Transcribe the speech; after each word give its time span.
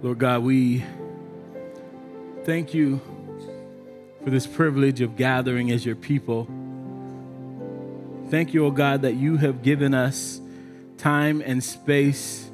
Lord 0.00 0.20
God, 0.20 0.44
we 0.44 0.84
thank 2.44 2.72
you 2.72 3.00
for 4.22 4.30
this 4.30 4.46
privilege 4.46 5.00
of 5.00 5.16
gathering 5.16 5.72
as 5.72 5.84
your 5.84 5.96
people. 5.96 6.46
Thank 8.28 8.54
you, 8.54 8.64
O 8.64 8.68
oh 8.68 8.70
God, 8.70 9.02
that 9.02 9.14
you 9.14 9.38
have 9.38 9.60
given 9.62 9.94
us 9.94 10.40
time 10.98 11.42
and 11.44 11.64
space 11.64 12.48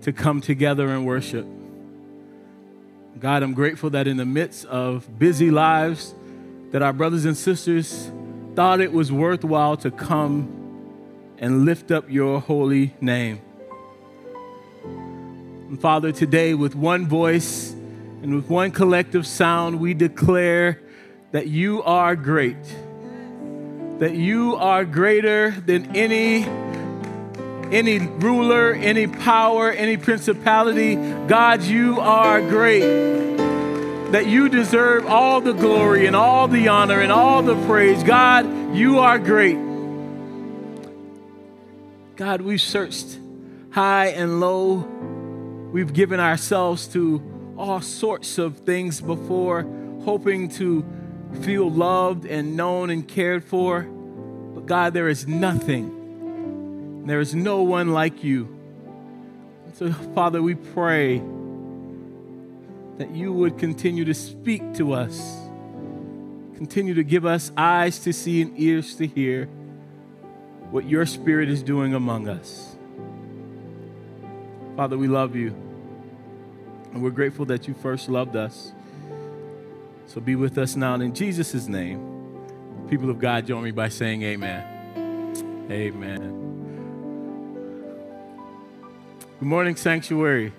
to 0.00 0.14
come 0.14 0.40
together 0.40 0.88
and 0.88 1.04
worship. 1.04 1.46
God, 3.20 3.42
I'm 3.42 3.52
grateful 3.52 3.90
that 3.90 4.06
in 4.06 4.16
the 4.16 4.24
midst 4.24 4.64
of 4.64 5.18
busy 5.18 5.50
lives, 5.50 6.14
that 6.70 6.80
our 6.80 6.94
brothers 6.94 7.26
and 7.26 7.36
sisters 7.36 8.10
thought 8.54 8.80
it 8.80 8.92
was 8.92 9.12
worthwhile 9.12 9.76
to 9.76 9.90
come 9.90 10.48
and 11.36 11.66
lift 11.66 11.90
up 11.90 12.10
your 12.10 12.40
holy 12.40 12.94
name. 12.98 13.42
And 15.72 15.80
Father, 15.80 16.12
today 16.12 16.52
with 16.52 16.74
one 16.74 17.06
voice 17.06 17.70
and 17.72 18.34
with 18.34 18.50
one 18.50 18.72
collective 18.72 19.26
sound, 19.26 19.80
we 19.80 19.94
declare 19.94 20.78
that 21.30 21.46
you 21.46 21.82
are 21.84 22.14
great, 22.14 22.62
that 23.98 24.12
you 24.14 24.54
are 24.56 24.84
greater 24.84 25.50
than 25.50 25.96
any 25.96 26.44
any 27.72 28.00
ruler, 28.00 28.74
any 28.74 29.06
power, 29.06 29.70
any 29.70 29.96
principality. 29.96 30.96
God, 31.26 31.62
you 31.62 31.98
are 32.00 32.42
great. 32.42 32.82
That 34.12 34.26
you 34.26 34.50
deserve 34.50 35.06
all 35.06 35.40
the 35.40 35.54
glory 35.54 36.04
and 36.04 36.14
all 36.14 36.48
the 36.48 36.68
honor 36.68 37.00
and 37.00 37.10
all 37.10 37.42
the 37.42 37.56
praise. 37.64 38.02
God, 38.02 38.76
you 38.76 38.98
are 38.98 39.18
great. 39.18 39.56
God, 42.16 42.42
we've 42.42 42.60
searched 42.60 43.18
high 43.70 44.08
and 44.08 44.38
low. 44.38 44.86
We've 45.72 45.92
given 45.92 46.20
ourselves 46.20 46.86
to 46.88 47.54
all 47.56 47.80
sorts 47.80 48.36
of 48.36 48.58
things 48.58 49.00
before, 49.00 49.62
hoping 50.04 50.50
to 50.50 50.84
feel 51.40 51.70
loved 51.70 52.26
and 52.26 52.58
known 52.58 52.90
and 52.90 53.08
cared 53.08 53.42
for. 53.42 53.80
But 53.80 54.66
God, 54.66 54.92
there 54.92 55.08
is 55.08 55.26
nothing, 55.26 57.06
there 57.06 57.20
is 57.20 57.34
no 57.34 57.62
one 57.62 57.92
like 57.92 58.22
you. 58.22 58.54
So, 59.72 59.90
Father, 60.14 60.42
we 60.42 60.56
pray 60.56 61.22
that 62.98 63.10
you 63.12 63.32
would 63.32 63.56
continue 63.56 64.04
to 64.04 64.12
speak 64.12 64.74
to 64.74 64.92
us, 64.92 65.18
continue 66.54 66.92
to 66.92 67.02
give 67.02 67.24
us 67.24 67.50
eyes 67.56 67.98
to 68.00 68.12
see 68.12 68.42
and 68.42 68.60
ears 68.60 68.94
to 68.96 69.06
hear 69.06 69.46
what 70.70 70.84
your 70.84 71.06
Spirit 71.06 71.48
is 71.48 71.62
doing 71.62 71.94
among 71.94 72.28
us. 72.28 72.71
Father, 74.76 74.96
we 74.96 75.06
love 75.06 75.36
you, 75.36 75.48
and 76.92 77.02
we're 77.02 77.10
grateful 77.10 77.44
that 77.46 77.68
you 77.68 77.74
first 77.74 78.08
loved 78.08 78.36
us. 78.36 78.72
So 80.06 80.20
be 80.20 80.34
with 80.34 80.56
us 80.56 80.76
now. 80.76 80.94
And 80.94 81.02
in 81.02 81.14
Jesus' 81.14 81.68
name, 81.68 82.86
people 82.88 83.10
of 83.10 83.18
God, 83.18 83.46
join 83.46 83.64
me 83.64 83.70
by 83.70 83.88
saying 83.88 84.22
amen. 84.22 85.68
Amen. 85.70 86.38
Good 89.38 89.48
morning, 89.48 89.76
Sanctuary. 89.76 90.52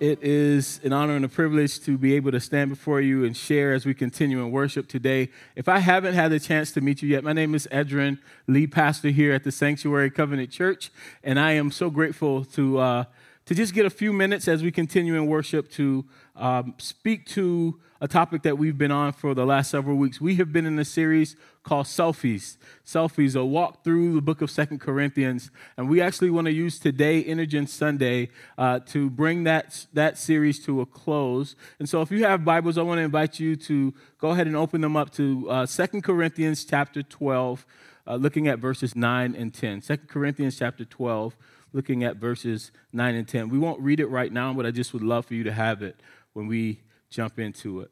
It 0.00 0.22
is 0.22 0.78
an 0.84 0.92
honor 0.92 1.16
and 1.16 1.24
a 1.24 1.28
privilege 1.28 1.80
to 1.80 1.98
be 1.98 2.14
able 2.14 2.30
to 2.30 2.38
stand 2.38 2.70
before 2.70 3.00
you 3.00 3.24
and 3.24 3.36
share 3.36 3.72
as 3.72 3.84
we 3.84 3.94
continue 3.94 4.38
in 4.38 4.52
worship 4.52 4.86
today. 4.86 5.28
If 5.56 5.68
I 5.68 5.80
haven't 5.80 6.14
had 6.14 6.30
the 6.30 6.38
chance 6.38 6.70
to 6.72 6.80
meet 6.80 7.02
you 7.02 7.08
yet, 7.08 7.24
my 7.24 7.32
name 7.32 7.52
is 7.52 7.66
Edrin, 7.72 8.20
lead 8.46 8.70
pastor 8.70 9.08
here 9.08 9.32
at 9.32 9.42
the 9.42 9.50
Sanctuary 9.50 10.10
Covenant 10.10 10.52
Church, 10.52 10.92
and 11.24 11.40
I 11.40 11.52
am 11.52 11.72
so 11.72 11.90
grateful 11.90 12.44
to 12.44 12.78
uh, 12.78 13.04
to 13.46 13.54
just 13.56 13.74
get 13.74 13.86
a 13.86 13.90
few 13.90 14.12
minutes 14.12 14.46
as 14.46 14.62
we 14.62 14.70
continue 14.70 15.16
in 15.16 15.26
worship 15.26 15.68
to 15.72 16.04
um, 16.36 16.74
speak 16.78 17.26
to 17.30 17.80
a 18.00 18.06
topic 18.06 18.42
that 18.42 18.56
we've 18.56 18.78
been 18.78 18.92
on 18.92 19.12
for 19.12 19.34
the 19.34 19.44
last 19.44 19.70
several 19.70 19.96
weeks. 19.96 20.20
We 20.20 20.36
have 20.36 20.52
been 20.52 20.66
in 20.66 20.78
a 20.78 20.84
series 20.84 21.34
called 21.64 21.86
Selfies. 21.86 22.56
Selfies, 22.86 23.34
a 23.34 23.44
walk 23.44 23.82
through 23.82 24.14
the 24.14 24.20
book 24.20 24.40
of 24.40 24.50
Second 24.50 24.80
Corinthians. 24.80 25.50
And 25.76 25.88
we 25.88 26.00
actually 26.00 26.30
want 26.30 26.46
to 26.46 26.52
use 26.52 26.78
today, 26.78 27.24
Intergen 27.24 27.68
Sunday, 27.68 28.30
uh, 28.56 28.80
to 28.86 29.10
bring 29.10 29.44
that, 29.44 29.86
that 29.92 30.16
series 30.16 30.64
to 30.66 30.80
a 30.80 30.86
close. 30.86 31.56
And 31.80 31.88
so 31.88 32.00
if 32.00 32.10
you 32.12 32.24
have 32.24 32.44
Bibles, 32.44 32.78
I 32.78 32.82
want 32.82 32.98
to 32.98 33.02
invite 33.02 33.40
you 33.40 33.56
to 33.56 33.92
go 34.18 34.30
ahead 34.30 34.46
and 34.46 34.56
open 34.56 34.80
them 34.80 34.96
up 34.96 35.10
to 35.14 35.50
uh, 35.50 35.66
2 35.66 36.00
Corinthians 36.00 36.64
chapter 36.64 37.02
12, 37.02 37.66
uh, 38.06 38.14
looking 38.14 38.46
at 38.46 38.60
verses 38.60 38.94
9 38.94 39.34
and 39.34 39.52
10. 39.52 39.80
2 39.80 39.96
Corinthians 40.08 40.56
chapter 40.56 40.84
12 40.84 41.36
looking 41.72 42.02
at 42.02 42.16
verses 42.16 42.70
9 42.92 43.14
and 43.14 43.28
10. 43.28 43.50
We 43.50 43.58
won't 43.58 43.80
read 43.80 44.00
it 44.00 44.06
right 44.06 44.32
now, 44.32 44.54
but 44.54 44.64
I 44.64 44.70
just 44.70 44.94
would 44.94 45.02
love 45.02 45.26
for 45.26 45.34
you 45.34 45.44
to 45.44 45.52
have 45.52 45.82
it 45.82 45.96
when 46.32 46.46
we 46.46 46.80
jump 47.10 47.38
into 47.38 47.80
it. 47.80 47.90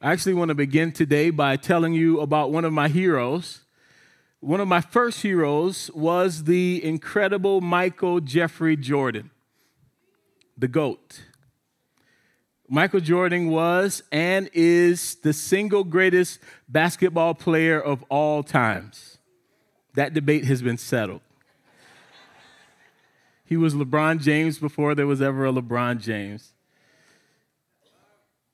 I 0.00 0.12
actually 0.12 0.34
want 0.34 0.50
to 0.50 0.54
begin 0.54 0.92
today 0.92 1.30
by 1.30 1.56
telling 1.56 1.94
you 1.94 2.20
about 2.20 2.52
one 2.52 2.64
of 2.64 2.72
my 2.72 2.88
heroes. 2.88 3.62
One 4.40 4.60
of 4.60 4.68
my 4.68 4.82
first 4.82 5.22
heroes 5.22 5.90
was 5.94 6.44
the 6.44 6.84
incredible 6.84 7.60
Michael 7.60 8.20
Jeffrey 8.20 8.76
Jordan, 8.76 9.30
the 10.58 10.68
GOAT. 10.68 11.22
Michael 12.68 13.00
Jordan 13.00 13.48
was 13.48 14.02
and 14.10 14.48
is 14.52 15.16
the 15.16 15.32
single 15.32 15.84
greatest 15.84 16.40
basketball 16.68 17.34
player 17.34 17.80
of 17.80 18.02
all 18.08 18.42
times. 18.42 19.18
That 19.94 20.12
debate 20.12 20.44
has 20.46 20.60
been 20.60 20.78
settled. 20.78 21.20
He 23.44 23.56
was 23.56 23.74
LeBron 23.74 24.20
James 24.20 24.58
before 24.58 24.94
there 24.94 25.06
was 25.06 25.22
ever 25.22 25.46
a 25.46 25.52
LeBron 25.52 26.00
James. 26.00 26.53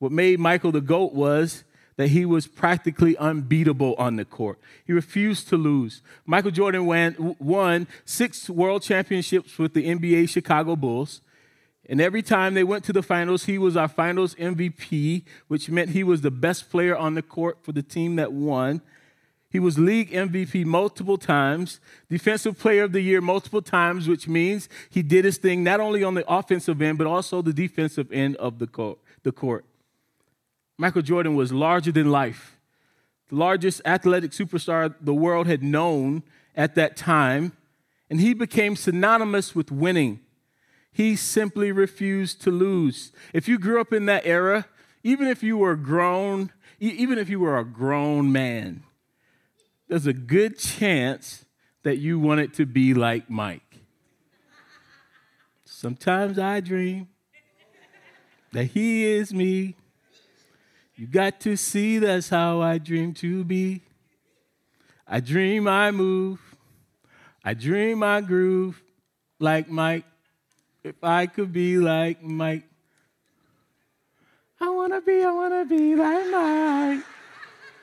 What 0.01 0.11
made 0.11 0.41
Michael 0.41 0.73
the 0.73 0.81
GOAT 0.81 1.13
was 1.13 1.63
that 1.97 2.09
he 2.09 2.25
was 2.25 2.47
practically 2.47 3.15
unbeatable 3.19 3.95
on 3.99 4.17
the 4.17 4.25
court. 4.25 4.59
He 4.87 4.93
refused 4.95 5.49
to 5.49 5.59
lose. 5.59 6.01
Michael 6.25 6.51
Jordan 6.51 6.87
won, 6.87 7.37
won 7.39 7.87
six 8.07 8.49
world 8.49 8.83
championships 8.83 9.59
with 9.59 9.75
the 9.75 9.87
NBA 9.87 10.31
Chicago 10.31 10.77
Bulls. 10.77 11.21
And 11.87 12.01
every 12.01 12.23
time 12.23 12.55
they 12.55 12.65
went 12.65 12.85
to 12.85 12.95
the 12.95 13.03
finals, 13.03 13.45
he 13.45 13.59
was 13.59 13.77
our 13.77 13.89
finals 13.89 14.35
MVP, 14.37 15.25
which 15.49 15.69
meant 15.69 15.91
he 15.91 16.03
was 16.03 16.23
the 16.23 16.31
best 16.31 16.71
player 16.71 16.97
on 16.97 17.15
the 17.15 17.23
court 17.23 17.59
for 17.63 17.73
the 17.73 17.83
team 17.83 18.17
that 18.17 18.33
won. 18.33 18.81
He 19.51 19.59
was 19.59 19.79
league 19.79 20.11
MVP 20.13 20.65
multiple 20.65 21.19
times, 21.19 21.81
defensive 22.09 22.59
player 22.59 22.85
of 22.85 22.93
the 22.93 23.03
year 23.03 23.21
multiple 23.21 23.61
times, 23.61 24.09
which 24.09 24.27
means 24.27 24.71
he 24.89 25.03
did 25.03 25.27
his 25.27 25.37
thing 25.37 25.63
not 25.63 25.81
only 25.81 26.03
on 26.03 26.15
the 26.15 26.25
offensive 26.33 26.81
end, 26.81 26.97
but 26.97 27.07
also 27.07 27.43
the 27.43 27.53
defensive 27.53 28.11
end 28.11 28.37
of 28.37 28.59
the 28.59 28.67
court. 28.67 28.99
The 29.23 29.33
court. 29.33 29.67
Michael 30.81 31.03
Jordan 31.03 31.35
was 31.35 31.53
larger 31.53 31.93
than 31.93 32.11
life, 32.11 32.59
the 33.29 33.35
largest 33.35 33.83
athletic 33.85 34.31
superstar 34.31 34.95
the 34.99 35.13
world 35.13 35.47
had 35.47 35.63
known 35.63 36.23
at 36.57 36.75
that 36.75 36.97
time, 36.97 37.53
and 38.09 38.19
he 38.19 38.33
became 38.33 38.75
synonymous 38.75 39.55
with 39.55 39.71
winning. 39.71 40.21
He 40.91 41.17
simply 41.17 41.71
refused 41.71 42.41
to 42.45 42.51
lose. 42.51 43.13
If 43.35 43.47
you 43.47 43.59
grew 43.59 43.79
up 43.79 43.93
in 43.93 44.07
that 44.07 44.25
era, 44.25 44.65
even 45.03 45.29
if 45.29 45.43
you 45.43 45.59
were 45.59 45.77
grown, 45.77 46.51
even 46.79 47.19
if 47.19 47.29
you 47.29 47.41
were 47.41 47.59
a 47.59 47.65
grown 47.65 48.33
man, 48.33 48.83
there's 49.87 50.07
a 50.07 50.15
good 50.15 50.59
chance 50.59 51.45
that 51.83 51.99
you 51.99 52.19
wanted 52.19 52.55
to 52.55 52.65
be 52.65 52.95
like 52.95 53.29
Mike. 53.29 53.81
Sometimes 55.67 56.39
I 56.39 56.61
dream 56.61 57.09
that 58.53 58.65
he 58.65 59.05
is 59.05 59.35
me. 59.35 59.75
You 61.01 61.07
got 61.07 61.41
to 61.41 61.57
see 61.57 61.99
that's 61.99 62.29
how 62.29 62.61
I 62.61 62.77
dream 62.77 63.15
to 63.15 63.43
be. 63.43 63.81
I 65.09 65.21
dream 65.21 65.67
I 65.67 65.93
move. 65.93 66.39
I 67.43 67.55
dream 67.55 68.03
I 68.03 68.21
groove 68.21 68.83
like 69.39 69.71
Mike. 69.71 70.05
If 70.85 71.03
I 71.03 71.25
could 71.25 71.55
be 71.55 71.79
like 71.79 72.23
Mike. 72.23 72.65
I 74.61 74.69
wanna 74.69 75.01
be, 75.01 75.23
I 75.23 75.33
wanna 75.33 75.65
be 75.65 75.95
like 75.95 76.31
Mike. 76.31 77.05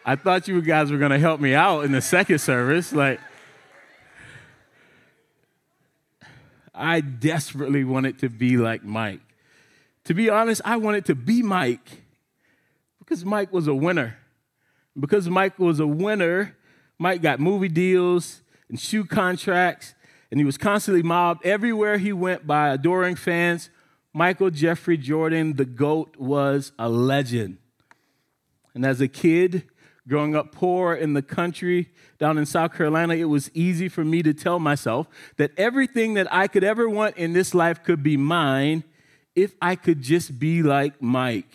I 0.06 0.16
thought 0.16 0.48
you 0.48 0.62
guys 0.62 0.92
were 0.92 1.00
to 1.00 1.18
help 1.18 1.42
me 1.42 1.56
out 1.56 1.86
in 1.86 1.94
the 1.94 2.02
second 2.02 2.38
service. 2.38 2.94
Like, 2.94 3.20
I 6.72 7.02
desperately 7.02 7.84
wanted 7.84 8.20
to 8.20 8.30
be 8.30 8.58
like 8.58 8.84
Mike. 8.84 9.22
To 10.04 10.14
be 10.14 10.30
honest, 10.30 10.62
I 10.64 10.78
wanted 10.78 11.06
to 11.06 11.16
be 11.16 11.42
Mike 11.42 12.04
because 13.08 13.24
Mike 13.24 13.54
was 13.54 13.68
a 13.68 13.74
winner. 13.74 14.18
Because 15.00 15.30
Mike 15.30 15.58
was 15.58 15.80
a 15.80 15.88
winner, 15.88 16.58
Mike 17.00 17.22
got 17.22 17.40
movie 17.40 17.70
deals 17.70 18.42
and 18.68 18.80
shoe 18.80 19.06
contracts, 19.06 19.94
and 20.32 20.40
he 20.40 20.46
was 20.46 20.58
constantly 20.58 21.04
mobbed 21.04 21.46
everywhere 21.46 21.98
he 21.98 22.12
went 22.12 22.46
by 22.46 22.70
adoring 22.70 23.16
fans. 23.16 23.70
Michael 24.14 24.50
Jeffrey 24.50 24.98
Jordan, 24.98 25.56
the 25.56 25.66
GOAT, 25.66 26.18
was 26.18 26.72
a 26.78 26.90
legend. 26.90 27.60
And 28.74 28.86
as 28.86 29.00
a 29.00 29.08
kid, 29.08 29.64
Growing 30.08 30.38
up 30.38 30.54
poor 30.54 30.94
in 30.94 31.14
the 31.14 31.22
country 31.22 31.90
down 32.18 32.38
in 32.38 32.46
South 32.46 32.74
Carolina, 32.74 33.14
it 33.14 33.26
was 33.26 33.52
easy 33.54 33.90
for 33.90 34.06
me 34.06 34.24
to 34.24 34.34
tell 34.34 34.58
myself 34.58 35.08
that 35.36 35.52
everything 35.58 36.14
that 36.14 36.34
I 36.34 36.48
could 36.48 36.64
ever 36.64 36.88
want 36.88 37.18
in 37.18 37.34
this 37.34 37.54
life 37.54 37.84
could 37.84 38.04
be 38.04 38.16
mine 38.16 38.86
if 39.36 39.54
I 39.62 39.76
could 39.76 40.02
just 40.02 40.40
be 40.40 40.64
like 40.64 41.02
Mike. 41.02 41.54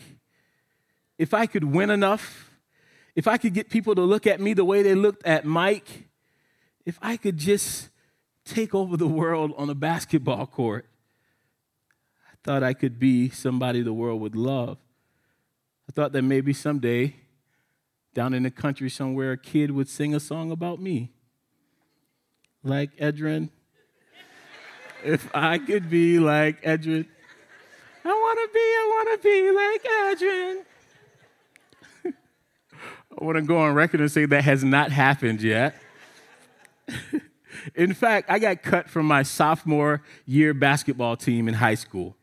If 1.19 1.35
I 1.35 1.47
could 1.47 1.65
win 1.65 1.91
enough, 1.91 2.51
if 3.15 3.29
I 3.29 3.37
could 3.37 3.55
get 3.55 3.69
people 3.69 3.95
to 3.95 4.03
look 4.03 4.27
at 4.27 4.41
me 4.41 4.55
the 4.55 4.65
way 4.65 4.83
they 4.83 4.95
looked 4.95 5.27
at 5.27 5.45
Mike, 5.45 6.09
if 6.85 6.99
I 7.03 7.17
could 7.17 7.37
just 7.37 7.91
take 8.45 8.75
over 8.75 8.97
the 8.97 9.07
world 9.07 9.53
on 9.57 9.71
a 9.71 9.75
basketball 9.75 10.47
court, 10.47 10.87
I 12.27 12.35
thought 12.43 12.63
I 12.63 12.73
could 12.73 12.99
be 12.99 13.29
somebody 13.29 13.83
the 13.83 13.93
world 13.93 14.21
would 14.21 14.35
love. 14.35 14.79
I 15.89 15.93
thought 15.93 16.13
that 16.13 16.23
maybe 16.23 16.53
someday, 16.53 17.15
down 18.15 18.35
in 18.35 18.45
the 18.45 18.51
country 18.51 18.89
somewhere, 18.89 19.33
a 19.33 19.39
kid 19.39 19.71
would 19.71 19.89
sing 19.89 20.15
a 20.15 20.21
song 20.21 20.51
about 20.51 20.81
me. 20.81 21.11
Like 22.65 22.97
Edrin. 22.97 23.51
if 25.05 25.29
I 25.35 25.59
could 25.59 25.91
be 25.91 26.19
like 26.19 26.63
Edrin, 26.63 27.07
I 28.05 28.09
want 28.09 28.39
to 28.41 28.49
be, 28.53 28.61
I 28.61 28.87
want 28.89 29.23
to 29.23 29.29
be 29.29 29.51
like 29.51 29.83
Edrin. 30.19 30.72
I 33.21 33.25
want 33.25 33.37
to 33.37 33.43
go 33.43 33.59
on 33.59 33.75
record 33.75 34.01
and 34.01 34.11
say 34.11 34.25
that 34.25 34.45
has 34.45 34.65
not 34.65 34.91
happened 34.91 35.43
yet. 35.43 35.77
in 37.75 37.93
fact, 37.93 38.31
I 38.31 38.39
got 38.39 38.63
cut 38.63 38.89
from 38.89 39.07
my 39.07 39.23
sophomore 39.23 40.03
year 40.25 40.55
basketball 40.55 41.17
team 41.17 41.49
in 41.49 41.55
high 41.55 41.75
school. 41.75 42.17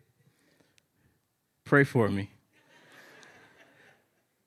Pray 1.64 1.84
for 1.84 2.10
me. 2.10 2.32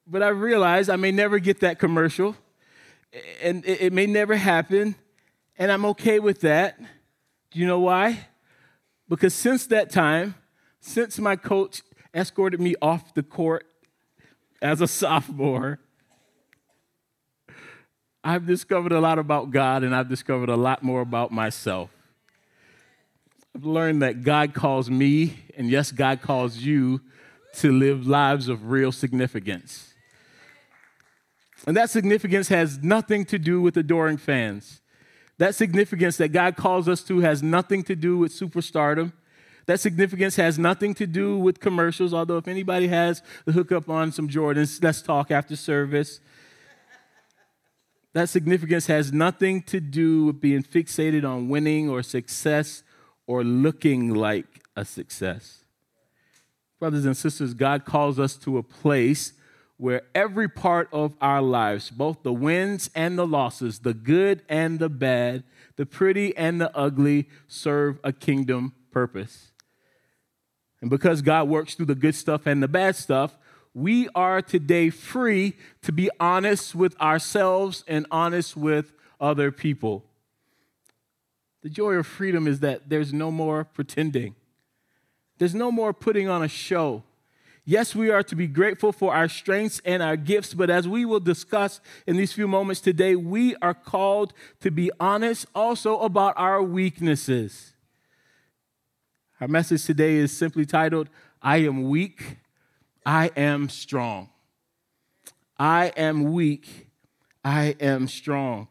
But 0.06 0.23
I 0.23 0.29
realized 0.29 0.91
I 0.91 0.97
may 0.97 1.12
never 1.12 1.39
get 1.39 1.61
that 1.61 1.79
commercial, 1.79 2.37
and 3.41 3.65
it 3.65 3.93
may 3.93 4.06
never 4.06 4.35
happen, 4.35 4.97
and 5.56 5.71
I'm 5.71 5.85
okay 5.87 6.19
with 6.19 6.41
that. 6.41 6.79
Do 7.53 7.61
you 7.61 7.67
know 7.67 7.79
why? 7.79 8.27
Because 9.09 9.33
since 9.33 9.67
that 9.67 9.91
time, 9.91 10.35
since 10.81 11.19
my 11.19 11.37
coach 11.37 11.83
escorted 12.12 12.61
me 12.61 12.75
off 12.83 13.15
the 13.15 13.23
court 13.23 13.65
as 14.61 14.81
a 14.81 14.89
sophomore, 14.89 15.79
I've 18.24 18.46
discovered 18.46 18.92
a 18.92 19.00
lot 19.00 19.19
about 19.19 19.50
God 19.50 19.82
and 19.82 19.94
I've 19.94 20.08
discovered 20.08 20.48
a 20.48 20.56
lot 20.56 20.82
more 20.82 21.00
about 21.00 21.32
myself. 21.32 21.90
I've 23.54 23.64
learned 23.64 24.00
that 24.02 24.22
God 24.22 24.54
calls 24.54 24.88
me, 24.88 25.40
and 25.56 25.69
yes, 25.69 25.92
God 25.92 26.22
calls 26.22 26.58
you 26.58 27.02
to 27.56 27.70
live 27.70 28.06
lives 28.06 28.48
of 28.48 28.70
real 28.70 28.92
significance. 28.92 29.92
And 31.66 31.76
that 31.76 31.90
significance 31.90 32.48
has 32.48 32.78
nothing 32.78 33.24
to 33.26 33.38
do 33.38 33.60
with 33.60 33.76
adoring 33.76 34.16
fans. 34.16 34.80
That 35.38 35.54
significance 35.54 36.16
that 36.16 36.28
God 36.28 36.56
calls 36.56 36.88
us 36.88 37.02
to 37.04 37.20
has 37.20 37.42
nothing 37.42 37.82
to 37.84 37.96
do 37.96 38.16
with 38.16 38.32
superstardom. 38.32 39.12
That 39.66 39.80
significance 39.80 40.36
has 40.36 40.58
nothing 40.58 40.94
to 40.94 41.06
do 41.06 41.36
with 41.38 41.60
commercials, 41.60 42.14
although 42.14 42.38
if 42.38 42.48
anybody 42.48 42.88
has 42.88 43.22
the 43.44 43.52
hookup 43.52 43.88
on 43.88 44.12
some 44.12 44.28
Jordans, 44.28 44.82
let's 44.82 45.02
talk 45.02 45.30
after 45.30 45.56
service. 45.56 46.20
That 48.14 48.29
significance 48.29 48.87
has 48.88 49.12
nothing 49.12 49.62
to 49.62 49.81
do 49.81 50.26
with 50.26 50.41
being 50.41 50.62
fixated 50.62 51.29
on 51.29 51.49
winning 51.49 51.88
or 51.88 52.03
success 52.03 52.82
or 53.26 53.43
looking 53.43 54.12
like 54.12 54.64
a 54.76 54.85
success. 54.85 55.64
Brothers 56.79 57.06
and 57.06 57.17
sisters, 57.17 57.55
God 57.55 57.85
calls 57.85 58.19
us 58.19 58.37
to 58.37 58.59
a 58.59 58.62
place 58.62 59.32
where 59.79 60.03
every 60.14 60.49
part 60.49 60.88
of 60.93 61.14
our 61.20 61.41
lives, 61.41 61.91
both 61.91 62.23
the 62.23 62.32
wins 62.32 62.91
and 62.94 63.19
the 63.19 63.26
losses, 63.26 63.81
the 63.81 63.94
good 63.94 64.43
and 64.49 64.79
the 64.79 64.88
bad, 64.88 65.44
the 65.76 65.87
pretty 65.87 66.37
and 66.37 66.61
the 66.61 66.76
ugly, 66.76 67.29
serve 67.49 67.99
a 68.05 68.12
kingdom 68.12 68.75
purpose. 68.91 69.53
And 70.81 70.91
because 70.91 71.23
God 71.23 71.49
works 71.49 71.75
through 71.75 71.87
the 71.87 71.94
good 71.94 72.15
stuff 72.15 72.47
and 72.47 72.62
the 72.62 72.69
bad 72.69 72.94
stuff, 72.97 73.38
we 73.74 74.08
are 74.14 74.42
today 74.42 74.90
free 74.90 75.54
to 75.82 75.92
be 75.92 76.10
honest 76.20 76.74
with 76.74 76.98
ourselves 77.00 77.84
and 77.88 78.06
honest 78.10 78.56
with 78.56 78.92
other 79.20 79.50
people. 79.50 80.04
The 81.62 81.70
joy 81.70 81.92
of 81.92 82.06
freedom 82.06 82.46
is 82.46 82.60
that 82.60 82.88
there's 82.88 83.12
no 83.12 83.30
more 83.30 83.64
pretending, 83.64 84.34
there's 85.38 85.54
no 85.54 85.70
more 85.72 85.92
putting 85.92 86.28
on 86.28 86.42
a 86.42 86.48
show. 86.48 87.02
Yes, 87.64 87.94
we 87.94 88.10
are 88.10 88.24
to 88.24 88.34
be 88.34 88.48
grateful 88.48 88.90
for 88.90 89.14
our 89.14 89.28
strengths 89.28 89.80
and 89.84 90.02
our 90.02 90.16
gifts, 90.16 90.52
but 90.52 90.69
as 90.69 90.88
we 90.88 91.04
will 91.04 91.20
discuss 91.20 91.80
in 92.08 92.16
these 92.16 92.32
few 92.32 92.48
moments 92.48 92.80
today, 92.80 93.14
we 93.14 93.54
are 93.62 93.72
called 93.72 94.32
to 94.62 94.72
be 94.72 94.90
honest 94.98 95.46
also 95.54 96.00
about 96.00 96.34
our 96.36 96.60
weaknesses. 96.60 97.72
Our 99.40 99.46
message 99.46 99.84
today 99.84 100.16
is 100.16 100.36
simply 100.36 100.66
titled, 100.66 101.08
I 101.40 101.58
Am 101.58 101.88
Weak 101.88 102.38
I 103.04 103.31
am 103.37 103.69
strong. 103.69 104.31
I 105.58 105.93
am 105.96 106.32
weak. 106.32 106.88
I 107.44 107.76
am 107.81 108.08
strong. 108.08 108.69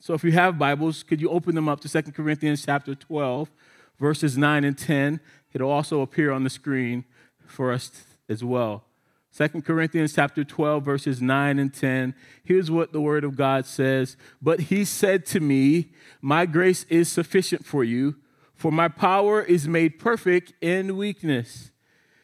So 0.00 0.14
if 0.14 0.24
you 0.24 0.32
have 0.32 0.58
Bibles, 0.58 1.02
could 1.02 1.20
you 1.20 1.28
open 1.28 1.54
them 1.54 1.68
up 1.68 1.80
to 1.80 1.88
2 1.88 2.12
Corinthians 2.12 2.64
chapter 2.64 2.94
12, 2.94 3.50
verses 3.98 4.38
9 4.38 4.64
and 4.64 4.76
10? 4.76 5.20
It'll 5.52 5.70
also 5.70 6.00
appear 6.00 6.32
on 6.32 6.44
the 6.44 6.50
screen 6.50 7.04
for 7.46 7.72
us 7.72 7.90
as 8.28 8.42
well. 8.42 8.84
2 9.36 9.62
Corinthians 9.62 10.14
chapter 10.14 10.42
12, 10.42 10.84
verses 10.84 11.22
9 11.22 11.58
and 11.58 11.72
10. 11.72 12.14
Here's 12.42 12.70
what 12.70 12.92
the 12.92 13.00
word 13.00 13.22
of 13.22 13.36
God 13.36 13.66
says. 13.66 14.16
But 14.42 14.60
he 14.62 14.84
said 14.84 15.24
to 15.26 15.40
me, 15.40 15.90
My 16.20 16.46
grace 16.46 16.84
is 16.88 17.10
sufficient 17.10 17.64
for 17.64 17.84
you, 17.84 18.16
for 18.54 18.72
my 18.72 18.88
power 18.88 19.40
is 19.40 19.68
made 19.68 19.98
perfect 19.98 20.52
in 20.60 20.96
weakness. 20.96 21.70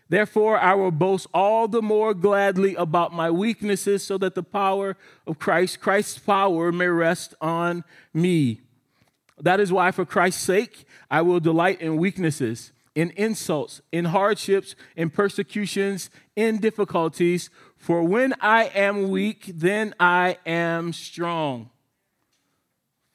Therefore, 0.08 0.58
I 0.58 0.75
will 0.75 0.93
boast 0.93 1.26
all 1.35 1.67
the 1.67 1.82
more 1.82 2.14
gladly 2.14 2.76
about 2.76 3.12
my 3.12 3.31
weaknesses 3.31 4.05
so 4.05 4.17
that 4.19 4.35
the 4.35 4.43
power 4.43 4.97
of 5.26 5.38
Christ, 5.38 5.81
Christ's 5.81 6.19
power, 6.19 6.70
may 6.70 6.87
rest 6.87 7.35
on 7.41 7.82
me. 8.14 8.61
That 9.41 9.58
is 9.58 9.73
why, 9.73 9.91
for 9.91 10.05
Christ's 10.05 10.43
sake, 10.43 10.87
I 11.11 11.23
will 11.23 11.41
delight 11.41 11.81
in 11.81 11.97
weaknesses, 11.97 12.73
in 12.94 13.11
insults, 13.17 13.82
in 13.91 14.06
hardships, 14.06 14.76
in 14.94 15.11
persecutions, 15.11 16.09
in 16.37 16.59
difficulties. 16.59 17.50
For 17.76 18.02
when 18.02 18.32
I 18.41 18.64
am 18.67 19.11
weak, 19.11 19.50
then 19.55 19.94
I 19.99 20.38
am 20.47 20.93
strong. 20.93 21.70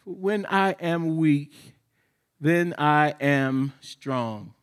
For 0.04 0.12
when 0.14 0.46
I 0.46 0.72
am 0.74 1.18
weak, 1.18 1.54
then 2.40 2.76
I 2.78 3.16
am 3.22 3.74
strong. 3.80 4.54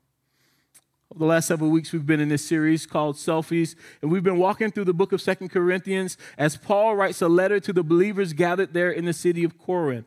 Over 1.10 1.20
the 1.20 1.24
last 1.24 1.48
several 1.48 1.70
weeks, 1.70 1.90
we've 1.90 2.04
been 2.04 2.20
in 2.20 2.28
this 2.28 2.44
series 2.44 2.84
called 2.84 3.16
Selfies, 3.16 3.74
and 4.02 4.12
we've 4.12 4.22
been 4.22 4.36
walking 4.36 4.70
through 4.70 4.84
the 4.84 4.92
book 4.92 5.12
of 5.12 5.22
Second 5.22 5.48
Corinthians 5.48 6.18
as 6.36 6.58
Paul 6.58 6.96
writes 6.96 7.22
a 7.22 7.28
letter 7.28 7.58
to 7.60 7.72
the 7.72 7.82
believers 7.82 8.34
gathered 8.34 8.74
there 8.74 8.90
in 8.90 9.06
the 9.06 9.14
city 9.14 9.42
of 9.42 9.56
Corinth. 9.56 10.04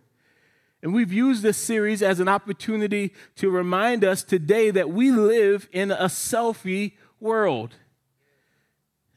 And 0.84 0.94
we've 0.94 1.12
used 1.12 1.42
this 1.42 1.58
series 1.58 2.04
as 2.04 2.20
an 2.20 2.28
opportunity 2.28 3.14
to 3.38 3.50
remind 3.50 4.04
us 4.04 4.22
today 4.22 4.70
that 4.70 4.92
we 4.92 5.10
live 5.10 5.68
in 5.72 5.90
a 5.90 6.06
selfie 6.06 6.94
world. 7.20 7.76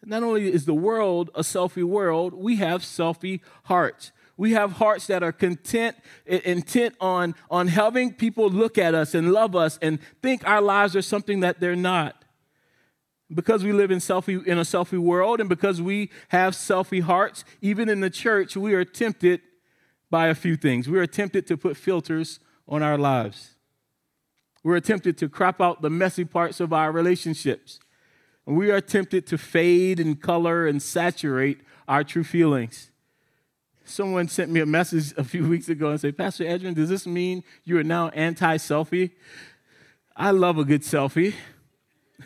Not 0.03 0.23
only 0.23 0.51
is 0.51 0.65
the 0.65 0.75
world 0.75 1.29
a 1.35 1.41
selfie 1.41 1.85
world, 1.85 2.33
we 2.33 2.57
have 2.57 2.81
selfie 2.81 3.41
hearts. 3.65 4.11
We 4.37 4.53
have 4.53 4.73
hearts 4.73 5.07
that 5.07 5.23
are 5.23 5.33
content, 5.33 5.97
intent 6.27 6.97
on, 7.01 7.35
on 7.51 7.69
having 7.69 8.13
people 8.13 8.51
look 8.51 8.79
at 8.79 8.95
us 8.95 9.15
and 9.15 9.33
love 9.33 9.55
us 9.55 9.79
and 9.81 9.99
think 10.23 10.47
our 10.47 10.61
lives 10.61 10.97
are 10.97 11.03
something 11.03 11.41
that 11.41 11.61
they're 11.61 11.77
not. 11.77 12.25
Because 13.33 13.65
we 13.65 13.73
live 13.73 13.91
in, 13.91 13.99
selfie, 13.99 14.45
in 14.45 14.59
a 14.59 14.63
selfie 14.63 14.99
world 14.99 15.41
and 15.41 15.49
because 15.49 15.81
we 15.81 16.11
have 16.29 16.55
selfie 16.55 17.03
hearts, 17.03 17.45
even 17.61 17.89
in 17.89 18.01
the 18.01 18.11
church, 18.11 18.57
we 18.57 18.75
are 18.75 18.85
tempted 18.85 19.41
by 20.11 20.29
a 20.29 20.35
few 20.35 20.57
things. 20.57 20.89
We 20.89 20.99
are 20.99 21.07
tempted 21.07 21.47
to 21.47 21.57
put 21.57 21.77
filters 21.77 22.41
on 22.69 22.83
our 22.83 22.99
lives. 22.99 23.55
We're 24.63 24.81
tempted 24.81 25.19
to 25.19 25.29
crop 25.29 25.61
out 25.61 25.83
the 25.83 25.91
messy 25.91 26.25
parts 26.25 26.59
of 26.59 26.73
our 26.73 26.91
relationships. 26.91 27.79
We 28.47 28.71
are 28.71 28.81
tempted 28.81 29.27
to 29.29 29.39
fade 29.39 30.01
and 30.01 30.21
color 30.21 30.67
and 30.67 30.83
saturate 30.83 31.61
our 31.87 32.05
true 32.05 32.25
feelings. 32.25 32.91
Someone 33.85 34.29
sent 34.29 34.51
me 34.51 34.61
a 34.61 34.67
message 34.67 35.13
a 35.17 35.25
few 35.25 35.49
weeks 35.49 35.69
ago 35.69 35.91
and 35.91 36.01
said, 36.01 36.17
Pastor 36.17 36.45
Edrin, 36.45 36.75
does 36.75 36.89
this 36.89 37.07
mean 37.07 37.45
you 37.65 37.79
are 37.79 37.85
now 37.85 38.09
anti 38.09 38.57
selfie? 38.57 39.13
I 40.17 40.31
love 40.31 40.59
a 40.59 40.65
good 40.65 40.83
selfie. 40.83 41.35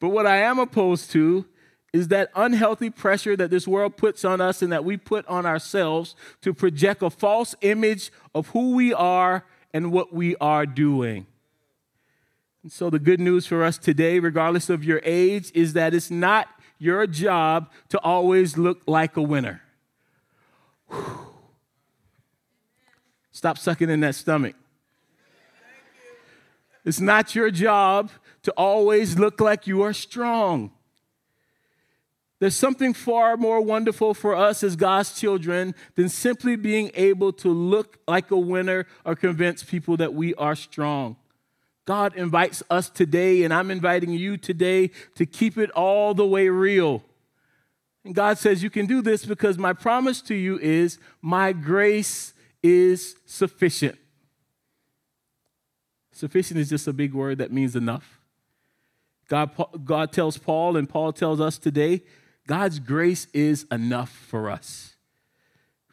But 0.00 0.08
what 0.08 0.26
I 0.26 0.38
am 0.38 0.58
opposed 0.58 1.12
to 1.12 1.44
is 1.92 2.08
that 2.08 2.30
unhealthy 2.34 2.90
pressure 2.90 3.36
that 3.36 3.50
this 3.50 3.68
world 3.68 3.96
puts 3.96 4.24
on 4.24 4.40
us 4.40 4.60
and 4.62 4.72
that 4.72 4.84
we 4.84 4.96
put 4.96 5.24
on 5.28 5.46
ourselves 5.46 6.16
to 6.40 6.52
project 6.52 7.02
a 7.02 7.10
false 7.10 7.54
image 7.60 8.10
of 8.34 8.48
who 8.48 8.74
we 8.74 8.92
are 8.92 9.44
and 9.72 9.92
what 9.92 10.12
we 10.12 10.34
are 10.36 10.66
doing. 10.66 11.26
And 12.62 12.72
so, 12.72 12.90
the 12.90 12.98
good 12.98 13.20
news 13.20 13.46
for 13.46 13.62
us 13.62 13.78
today, 13.78 14.18
regardless 14.18 14.70
of 14.70 14.82
your 14.82 15.00
age, 15.04 15.52
is 15.54 15.74
that 15.74 15.94
it's 15.94 16.10
not 16.10 16.48
your 16.78 17.06
job 17.06 17.70
to 17.90 18.00
always 18.00 18.58
look 18.58 18.82
like 18.86 19.16
a 19.16 19.22
winner. 19.22 19.62
Stop 23.32 23.58
sucking 23.58 23.90
in 23.90 24.00
that 24.00 24.14
stomach. 24.14 24.54
It's 26.84 27.00
not 27.00 27.34
your 27.34 27.50
job 27.50 28.10
to 28.42 28.52
always 28.52 29.18
look 29.18 29.40
like 29.40 29.66
you 29.66 29.82
are 29.82 29.92
strong. 29.92 30.72
There's 32.40 32.56
something 32.56 32.92
far 32.92 33.36
more 33.36 33.60
wonderful 33.60 34.14
for 34.14 34.34
us 34.34 34.64
as 34.64 34.74
God's 34.74 35.18
children 35.18 35.76
than 35.94 36.08
simply 36.08 36.56
being 36.56 36.90
able 36.94 37.32
to 37.34 37.48
look 37.48 37.98
like 38.08 38.32
a 38.32 38.36
winner 38.36 38.86
or 39.04 39.14
convince 39.14 39.62
people 39.62 39.96
that 39.98 40.12
we 40.12 40.34
are 40.34 40.56
strong. 40.56 41.16
God 41.84 42.16
invites 42.16 42.62
us 42.68 42.90
today, 42.90 43.44
and 43.44 43.54
I'm 43.54 43.70
inviting 43.70 44.10
you 44.10 44.36
today 44.36 44.90
to 45.14 45.24
keep 45.24 45.56
it 45.56 45.70
all 45.70 46.14
the 46.14 46.26
way 46.26 46.48
real. 46.48 47.04
And 48.04 48.14
God 48.14 48.38
says, 48.38 48.62
You 48.62 48.70
can 48.70 48.86
do 48.86 49.02
this 49.02 49.24
because 49.24 49.58
my 49.58 49.72
promise 49.72 50.20
to 50.22 50.34
you 50.34 50.58
is 50.58 50.98
my 51.20 51.52
grace 51.52 52.34
is 52.62 53.16
sufficient. 53.26 53.98
Sufficient 56.12 56.60
is 56.60 56.68
just 56.68 56.86
a 56.86 56.92
big 56.92 57.14
word 57.14 57.38
that 57.38 57.52
means 57.52 57.74
enough. 57.74 58.20
God, 59.28 59.50
God 59.84 60.12
tells 60.12 60.36
Paul, 60.36 60.76
and 60.76 60.88
Paul 60.88 61.12
tells 61.12 61.40
us 61.40 61.58
today 61.58 62.02
God's 62.46 62.78
grace 62.78 63.26
is 63.32 63.66
enough 63.70 64.10
for 64.10 64.50
us. 64.50 64.94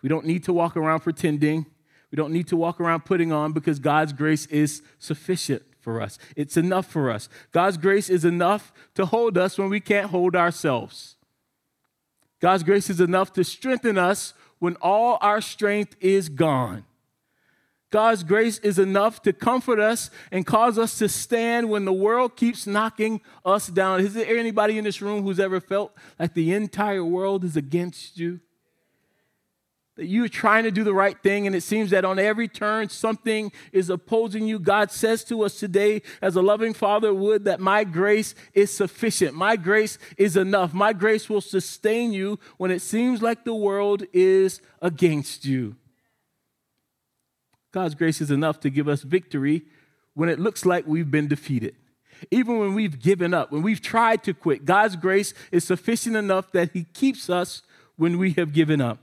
We 0.02 0.10
don't 0.10 0.26
need 0.26 0.44
to 0.46 0.54
walk 0.54 0.76
around 0.76 1.02
pretending. 1.02 1.66
We 2.12 2.16
don't 2.16 2.34
need 2.34 2.48
to 2.48 2.58
walk 2.58 2.80
around 2.80 3.06
putting 3.06 3.32
on 3.32 3.52
because 3.54 3.80
God's 3.80 4.14
grace 4.14 4.46
is 4.48 4.82
sufficient 4.98 5.62
for 5.80 6.02
us. 6.02 6.18
It's 6.36 6.58
enough 6.58 6.88
for 6.88 7.10
us. 7.12 7.30
God's 7.52 7.78
grace 7.78 8.10
is 8.10 8.26
enough 8.26 8.74
to 8.96 9.06
hold 9.06 9.38
us 9.38 9.58
when 9.58 9.70
we 9.70 9.80
can't 9.80 10.10
hold 10.10 10.36
ourselves. 10.36 11.16
God's 12.40 12.64
grace 12.64 12.90
is 12.90 13.02
enough 13.02 13.34
to 13.34 13.44
strengthen 13.44 13.98
us 13.98 14.34
when 14.60 14.76
all 14.82 15.18
our 15.22 15.42
strength 15.42 15.96
is 16.00 16.30
gone. 16.30 16.86
God's 17.92 18.24
grace 18.24 18.60
is 18.60 18.78
enough 18.78 19.22
to 19.24 19.34
comfort 19.34 19.80
us 19.80 20.12
and 20.32 20.46
cause 20.46 20.78
us 20.78 21.00
to 21.00 21.10
stand 21.10 21.70
when 21.70 21.86
the 21.86 21.94
world 21.94 22.36
keeps 22.36 22.68
knocking 22.68 23.20
us 23.44 23.68
down. 23.68 24.00
Is 24.00 24.14
there 24.14 24.38
anybody 24.38 24.78
in 24.78 24.84
this 24.84 25.02
room 25.02 25.24
who's 25.24 25.40
ever 25.40 25.60
felt 25.60 25.94
like 26.20 26.36
the 26.36 26.54
entire 26.54 27.04
world 27.04 27.44
is 27.44 27.58
against 27.58 28.18
you? 28.20 28.42
That 30.00 30.08
you're 30.08 30.30
trying 30.30 30.64
to 30.64 30.72
do 30.72 30.86
the 30.86 30.94
right 30.94 31.22
thing, 31.22 31.46
and 31.46 31.54
it 31.54 31.60
seems 31.60 31.90
that 31.90 32.06
on 32.06 32.20
every 32.20 32.48
turn 32.48 32.88
something 32.88 33.52
is 33.74 33.90
opposing 33.90 34.48
you. 34.48 34.58
God 34.58 34.92
says 34.92 35.26
to 35.26 35.44
us 35.44 35.60
today, 35.60 36.04
as 36.22 36.38
a 36.38 36.42
loving 36.42 36.74
Father 36.74 37.14
would, 37.14 37.44
that 37.44 37.60
my 37.60 37.84
grace 37.84 38.34
is 38.54 38.74
sufficient. 38.74 39.36
My 39.36 39.58
grace 39.58 39.98
is 40.16 40.38
enough. 40.38 40.74
My 40.74 40.94
grace 40.94 41.30
will 41.30 41.42
sustain 41.42 42.14
you 42.14 42.40
when 42.56 42.72
it 42.72 42.82
seems 42.82 43.22
like 43.22 43.44
the 43.44 43.54
world 43.54 44.06
is 44.14 44.62
against 44.82 45.44
you. 45.44 45.76
God's 47.74 47.94
grace 47.94 48.22
is 48.22 48.32
enough 48.32 48.62
to 48.62 48.70
give 48.70 48.88
us 48.88 49.02
victory 49.02 49.64
when 50.14 50.30
it 50.30 50.40
looks 50.40 50.66
like 50.66 50.88
we've 50.88 51.12
been 51.12 51.28
defeated. 51.28 51.76
Even 52.32 52.58
when 52.58 52.74
we've 52.74 53.02
given 53.02 53.34
up, 53.34 53.52
when 53.52 53.64
we've 53.64 53.82
tried 53.82 54.24
to 54.24 54.34
quit, 54.34 54.64
God's 54.64 54.96
grace 54.96 55.34
is 55.52 55.66
sufficient 55.66 56.16
enough 56.16 56.54
that 56.54 56.72
He 56.72 56.86
keeps 56.86 57.30
us 57.30 57.64
when 57.98 58.18
we 58.18 58.32
have 58.32 58.54
given 58.54 58.80
up. 58.80 59.00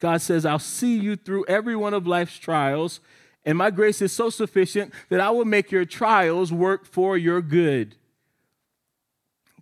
God 0.00 0.20
says, 0.20 0.46
I'll 0.46 0.58
see 0.58 0.96
you 0.96 1.16
through 1.16 1.44
every 1.46 1.74
one 1.74 1.94
of 1.94 2.06
life's 2.06 2.38
trials, 2.38 3.00
and 3.44 3.58
my 3.58 3.70
grace 3.70 4.00
is 4.02 4.12
so 4.12 4.30
sufficient 4.30 4.92
that 5.08 5.20
I 5.20 5.30
will 5.30 5.44
make 5.44 5.72
your 5.72 5.84
trials 5.84 6.52
work 6.52 6.86
for 6.86 7.16
your 7.16 7.40
good. 7.40 7.96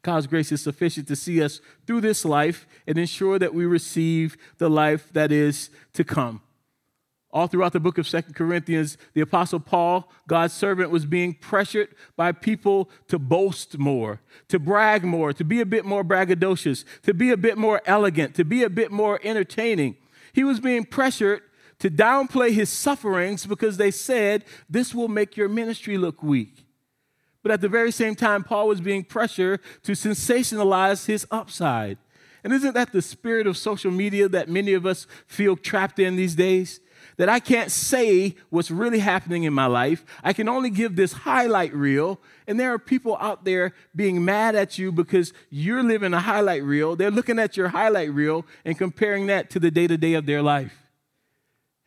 God's 0.02 0.26
grace 0.26 0.52
is 0.52 0.60
sufficient 0.60 1.08
to 1.08 1.16
see 1.16 1.42
us 1.42 1.60
through 1.86 2.00
this 2.00 2.24
life 2.24 2.66
and 2.86 2.96
ensure 2.96 3.38
that 3.38 3.54
we 3.54 3.66
receive 3.66 4.36
the 4.58 4.70
life 4.70 5.12
that 5.12 5.32
is 5.32 5.70
to 5.94 6.04
come. 6.04 6.42
All 7.32 7.48
throughout 7.48 7.72
the 7.72 7.80
book 7.80 7.98
of 7.98 8.06
Second 8.06 8.34
Corinthians, 8.34 8.96
the 9.14 9.20
Apostle 9.20 9.60
Paul, 9.60 10.10
God's 10.28 10.54
servant, 10.54 10.90
was 10.90 11.04
being 11.04 11.34
pressured 11.34 11.88
by 12.16 12.32
people 12.32 12.88
to 13.08 13.18
boast 13.18 13.78
more, 13.78 14.20
to 14.48 14.58
brag 14.58 15.04
more, 15.04 15.32
to 15.32 15.44
be 15.44 15.60
a 15.60 15.66
bit 15.66 15.84
more 15.84 16.04
braggadocious, 16.04 16.84
to 17.02 17.12
be 17.12 17.30
a 17.32 17.36
bit 17.36 17.58
more 17.58 17.82
elegant, 17.84 18.34
to 18.36 18.44
be 18.44 18.62
a 18.62 18.70
bit 18.70 18.92
more 18.92 19.18
entertaining. 19.24 19.96
He 20.36 20.44
was 20.44 20.60
being 20.60 20.84
pressured 20.84 21.40
to 21.78 21.88
downplay 21.88 22.50
his 22.50 22.68
sufferings 22.68 23.46
because 23.46 23.78
they 23.78 23.90
said, 23.90 24.44
This 24.68 24.94
will 24.94 25.08
make 25.08 25.34
your 25.34 25.48
ministry 25.48 25.96
look 25.96 26.22
weak. 26.22 26.66
But 27.42 27.52
at 27.52 27.62
the 27.62 27.70
very 27.70 27.90
same 27.90 28.14
time, 28.14 28.44
Paul 28.44 28.68
was 28.68 28.82
being 28.82 29.02
pressured 29.02 29.60
to 29.84 29.92
sensationalize 29.92 31.06
his 31.06 31.26
upside. 31.30 31.96
And 32.44 32.52
isn't 32.52 32.74
that 32.74 32.92
the 32.92 33.00
spirit 33.00 33.46
of 33.46 33.56
social 33.56 33.90
media 33.90 34.28
that 34.28 34.50
many 34.50 34.74
of 34.74 34.84
us 34.84 35.06
feel 35.26 35.56
trapped 35.56 35.98
in 35.98 36.16
these 36.16 36.34
days? 36.34 36.80
That 37.16 37.28
I 37.28 37.40
can't 37.40 37.70
say 37.70 38.36
what's 38.50 38.70
really 38.70 38.98
happening 38.98 39.44
in 39.44 39.52
my 39.52 39.66
life. 39.66 40.04
I 40.22 40.32
can 40.32 40.48
only 40.48 40.70
give 40.70 40.96
this 40.96 41.12
highlight 41.12 41.72
reel. 41.74 42.20
And 42.46 42.60
there 42.60 42.72
are 42.72 42.78
people 42.78 43.16
out 43.20 43.44
there 43.44 43.74
being 43.94 44.24
mad 44.24 44.54
at 44.54 44.78
you 44.78 44.92
because 44.92 45.32
you're 45.50 45.82
living 45.82 46.12
a 46.12 46.20
highlight 46.20 46.62
reel. 46.62 46.94
They're 46.94 47.10
looking 47.10 47.38
at 47.38 47.56
your 47.56 47.68
highlight 47.68 48.12
reel 48.12 48.44
and 48.64 48.76
comparing 48.76 49.26
that 49.28 49.50
to 49.50 49.60
the 49.60 49.70
day 49.70 49.86
to 49.86 49.96
day 49.96 50.14
of 50.14 50.26
their 50.26 50.42
life. 50.42 50.76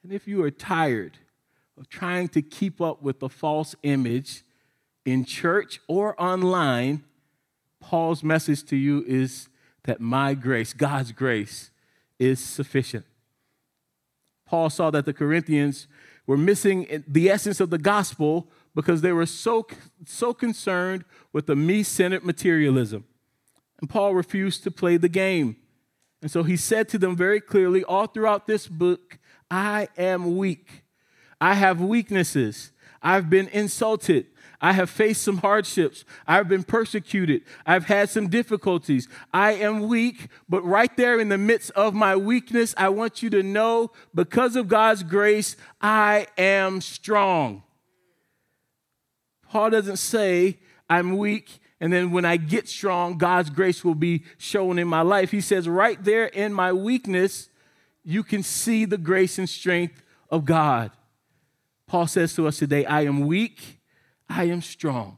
And 0.04 0.12
if 0.12 0.28
you 0.28 0.44
are 0.44 0.52
tired 0.52 1.18
of 1.78 1.90
trying 1.90 2.30
to 2.30 2.42
keep 2.42 2.82
up 2.82 3.02
with 3.02 3.20
the 3.20 3.30
false 3.30 3.76
image 3.84 4.44
in 5.06 5.26
church 5.26 5.80
or 5.88 6.20
online, 6.22 7.04
Paul's 7.80 8.24
message 8.24 8.64
to 8.66 8.76
you 8.76 9.04
is 9.08 9.48
that 9.84 10.02
my 10.02 10.34
grace, 10.34 10.74
God's 10.74 11.12
grace, 11.12 11.72
is 12.18 12.40
sufficient. 12.40 13.06
Paul 14.50 14.72
saw 14.72 14.90
that 14.90 15.06
the 15.06 15.14
Corinthians 15.14 15.88
were 16.26 16.36
missing 16.36 17.04
the 17.08 17.30
essence 17.30 17.60
of 17.60 17.70
the 17.70 17.78
gospel 17.78 18.50
because 18.74 19.02
they 19.02 19.12
were 19.12 19.28
so, 19.28 19.68
so 20.08 20.34
concerned 20.34 21.06
with 21.32 21.46
the 21.46 21.56
me 21.56 21.84
centered 21.84 22.26
materialism. 22.26 23.04
And 23.80 23.88
Paul 23.88 24.16
refused 24.16 24.64
to 24.64 24.72
play 24.72 24.98
the 24.98 25.08
game. 25.08 25.58
And 26.24 26.32
so 26.32 26.42
he 26.42 26.58
said 26.58 26.90
to 26.90 26.98
them 26.98 27.16
very 27.16 27.40
clearly, 27.40 27.84
all 27.84 28.08
throughout 28.08 28.48
this 28.48 28.68
book, 28.68 29.20
I 29.52 29.88
am 29.96 30.36
weak. 30.36 30.84
I 31.40 31.54
have 31.54 31.80
weaknesses. 31.80 32.72
I've 33.04 33.30
been 33.30 33.50
insulted. 33.50 34.26
I 34.62 34.74
have 34.74 34.90
faced 34.90 35.24
some 35.24 35.38
hardships. 35.38 36.04
I've 36.28 36.50
been 36.50 36.64
persecuted. 36.64 37.44
I've 37.66 37.86
had 37.86 38.10
some 38.10 38.28
difficulties. 38.28 39.08
I 39.34 39.54
am 39.54 39.88
weak, 39.88 40.28
but 40.50 40.64
right 40.66 40.96
there 40.98 41.20
in 41.20 41.30
the 41.30 41.38
midst 41.38 41.72
of 41.72 41.94
my 41.94 42.16
weakness, 42.16 42.76
I 42.78 42.90
want 42.90 43.24
you 43.24 43.30
to 43.30 43.42
know 43.42 43.92
because 44.14 44.58
of 44.58 44.68
God's 44.68 45.04
grace, 45.04 45.56
I 45.80 46.28
am 46.38 46.82
strong. 46.82 47.64
Paul 49.50 49.70
doesn't 49.70 49.98
say, 49.98 50.60
I'm 50.90 51.18
weak, 51.18 51.60
and 51.80 51.94
then 51.94 52.12
when 52.12 52.26
I 52.26 52.36
get 52.36 52.68
strong, 52.68 53.18
God's 53.18 53.50
grace 53.50 53.86
will 53.86 53.96
be 53.96 54.24
shown 54.38 54.78
in 54.78 54.88
my 54.88 55.02
life. 55.02 55.32
He 55.32 55.42
says, 55.42 55.70
right 55.70 56.04
there 56.04 56.26
in 56.26 56.54
my 56.54 56.74
weakness, 56.74 57.50
you 58.04 58.24
can 58.24 58.44
see 58.44 58.86
the 58.86 58.98
grace 58.98 59.40
and 59.40 59.48
strength 59.48 60.04
of 60.30 60.44
God. 60.46 60.92
Paul 61.88 62.08
says 62.08 62.36
to 62.36 62.48
us 62.48 62.60
today, 62.60 62.86
I 62.86 63.06
am 63.06 63.26
weak 63.26 63.79
I 64.30 64.44
am 64.46 64.62
strong. 64.62 65.18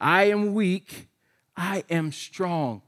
I 0.00 0.24
am 0.24 0.54
weak. 0.54 1.08
I 1.56 1.84
am 1.88 2.10
strong. 2.10 2.82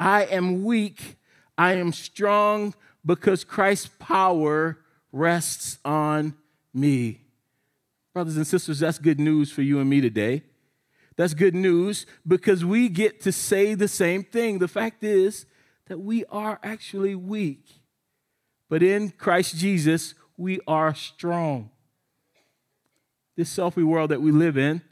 I 0.00 0.24
am 0.24 0.64
weak. 0.64 1.16
I 1.58 1.74
am 1.74 1.92
strong 1.92 2.74
because 3.04 3.44
Christ's 3.44 3.90
power 3.98 4.78
rests 5.12 5.78
on 5.84 6.34
me. 6.72 7.20
Brothers 8.14 8.36
and 8.36 8.46
sisters, 8.46 8.80
that's 8.80 8.98
good 8.98 9.20
news 9.20 9.52
for 9.52 9.62
you 9.62 9.78
and 9.78 9.90
me 9.90 10.00
today. 10.00 10.42
That's 11.16 11.34
good 11.34 11.54
news 11.54 12.06
because 12.26 12.64
we 12.64 12.88
get 12.88 13.20
to 13.22 13.32
say 13.32 13.74
the 13.74 13.88
same 13.88 14.22
thing. 14.22 14.58
The 14.58 14.68
fact 14.68 15.04
is 15.04 15.46
that 15.88 15.98
we 15.98 16.24
are 16.26 16.60
actually 16.62 17.14
weak, 17.14 17.80
but 18.68 18.82
in 18.82 19.10
Christ 19.10 19.56
Jesus, 19.56 20.14
we 20.36 20.60
are 20.66 20.94
strong 20.94 21.70
this 23.38 23.56
selfie 23.56 23.84
world 23.84 24.10
that 24.10 24.20
we 24.20 24.32
live 24.32 24.58
in 24.58 24.82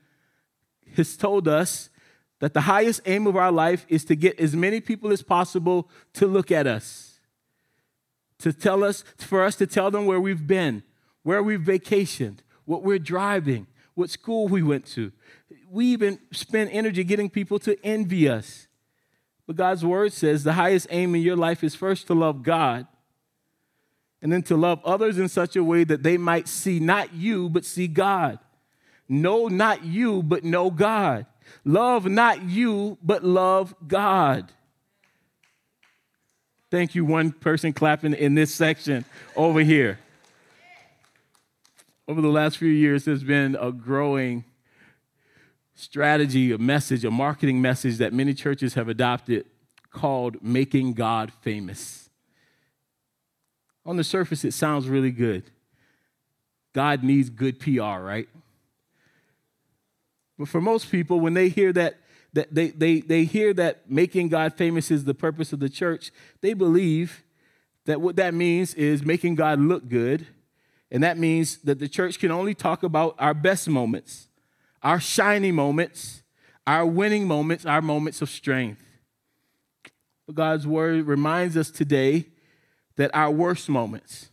has 0.94 1.16
told 1.16 1.48
us 1.48 1.90
that 2.38 2.54
the 2.54 2.60
highest 2.60 3.00
aim 3.04 3.26
of 3.26 3.34
our 3.34 3.50
life 3.50 3.84
is 3.88 4.04
to 4.04 4.14
get 4.14 4.38
as 4.38 4.54
many 4.54 4.80
people 4.80 5.10
as 5.10 5.20
possible 5.20 5.90
to 6.12 6.28
look 6.28 6.52
at 6.52 6.64
us, 6.64 7.18
to 8.38 8.52
tell 8.52 8.84
us, 8.84 9.02
for 9.18 9.42
us 9.42 9.56
to 9.56 9.66
tell 9.66 9.90
them 9.90 10.06
where 10.06 10.20
we've 10.20 10.46
been, 10.46 10.84
where 11.24 11.42
we've 11.42 11.60
vacationed, 11.60 12.38
what 12.66 12.84
we're 12.84 13.00
driving, 13.00 13.66
what 13.94 14.10
school 14.10 14.46
we 14.46 14.62
went 14.62 14.86
to. 14.86 15.10
We 15.68 15.86
even 15.86 16.20
spend 16.30 16.70
energy 16.70 17.02
getting 17.02 17.28
people 17.28 17.58
to 17.60 17.76
envy 17.84 18.28
us. 18.28 18.68
But 19.44 19.56
God's 19.56 19.84
word 19.84 20.12
says 20.12 20.44
the 20.44 20.52
highest 20.52 20.86
aim 20.90 21.16
in 21.16 21.22
your 21.22 21.36
life 21.36 21.64
is 21.64 21.74
first 21.74 22.06
to 22.06 22.14
love 22.14 22.44
God 22.44 22.86
and 24.22 24.32
then 24.32 24.42
to 24.42 24.56
love 24.56 24.80
others 24.84 25.18
in 25.18 25.28
such 25.28 25.56
a 25.56 25.64
way 25.64 25.84
that 25.84 26.02
they 26.02 26.16
might 26.16 26.48
see 26.48 26.80
not 26.80 27.14
you, 27.14 27.48
but 27.48 27.64
see 27.64 27.86
God. 27.86 28.38
Know 29.08 29.48
not 29.48 29.84
you, 29.84 30.22
but 30.22 30.44
know 30.44 30.70
God. 30.70 31.26
Love 31.64 32.06
not 32.06 32.42
you, 32.42 32.98
but 33.02 33.22
love 33.22 33.74
God. 33.86 34.52
Thank 36.70 36.94
you, 36.94 37.04
one 37.04 37.30
person 37.30 37.72
clapping 37.72 38.14
in 38.14 38.34
this 38.34 38.52
section 38.52 39.04
over 39.36 39.60
here. 39.60 39.98
over 42.08 42.20
the 42.20 42.28
last 42.28 42.58
few 42.58 42.68
years, 42.68 43.04
there's 43.04 43.24
been 43.24 43.56
a 43.56 43.72
growing 43.72 44.44
strategy, 45.74 46.52
a 46.52 46.58
message, 46.58 47.04
a 47.04 47.10
marketing 47.10 47.60
message 47.60 47.98
that 47.98 48.12
many 48.12 48.34
churches 48.34 48.74
have 48.74 48.88
adopted 48.88 49.44
called 49.90 50.42
Making 50.42 50.94
God 50.94 51.32
Famous. 51.32 52.05
On 53.86 53.96
the 53.96 54.04
surface, 54.04 54.44
it 54.44 54.52
sounds 54.52 54.88
really 54.88 55.12
good. 55.12 55.44
God 56.74 57.04
needs 57.04 57.30
good 57.30 57.60
PR, 57.60 58.00
right? 58.00 58.28
But 60.38 60.48
for 60.48 60.60
most 60.60 60.90
people, 60.90 61.20
when 61.20 61.34
they 61.34 61.48
hear 61.48 61.72
that, 61.72 62.00
that 62.32 62.54
they, 62.54 62.68
they, 62.70 63.00
they 63.00 63.24
hear 63.24 63.54
that 63.54 63.90
making 63.90 64.28
God 64.28 64.54
famous 64.54 64.90
is 64.90 65.04
the 65.04 65.14
purpose 65.14 65.52
of 65.52 65.60
the 65.60 65.68
church, 65.68 66.10
they 66.42 66.52
believe 66.52 67.22
that 67.86 68.00
what 68.00 68.16
that 68.16 68.34
means 68.34 68.74
is 68.74 69.04
making 69.04 69.36
God 69.36 69.60
look 69.60 69.88
good. 69.88 70.26
And 70.90 71.02
that 71.02 71.16
means 71.16 71.58
that 71.58 71.78
the 71.78 71.88
church 71.88 72.18
can 72.18 72.30
only 72.30 72.54
talk 72.54 72.82
about 72.82 73.14
our 73.18 73.34
best 73.34 73.68
moments, 73.68 74.28
our 74.82 75.00
shiny 75.00 75.52
moments, 75.52 76.22
our 76.66 76.84
winning 76.84 77.26
moments, 77.26 77.64
our 77.64 77.80
moments 77.80 78.20
of 78.20 78.28
strength. 78.28 78.82
But 80.26 80.34
God's 80.34 80.66
word 80.66 81.06
reminds 81.06 81.56
us 81.56 81.70
today 81.70 82.26
that 82.96 83.10
our 83.14 83.30
worst 83.30 83.68
moments, 83.68 84.30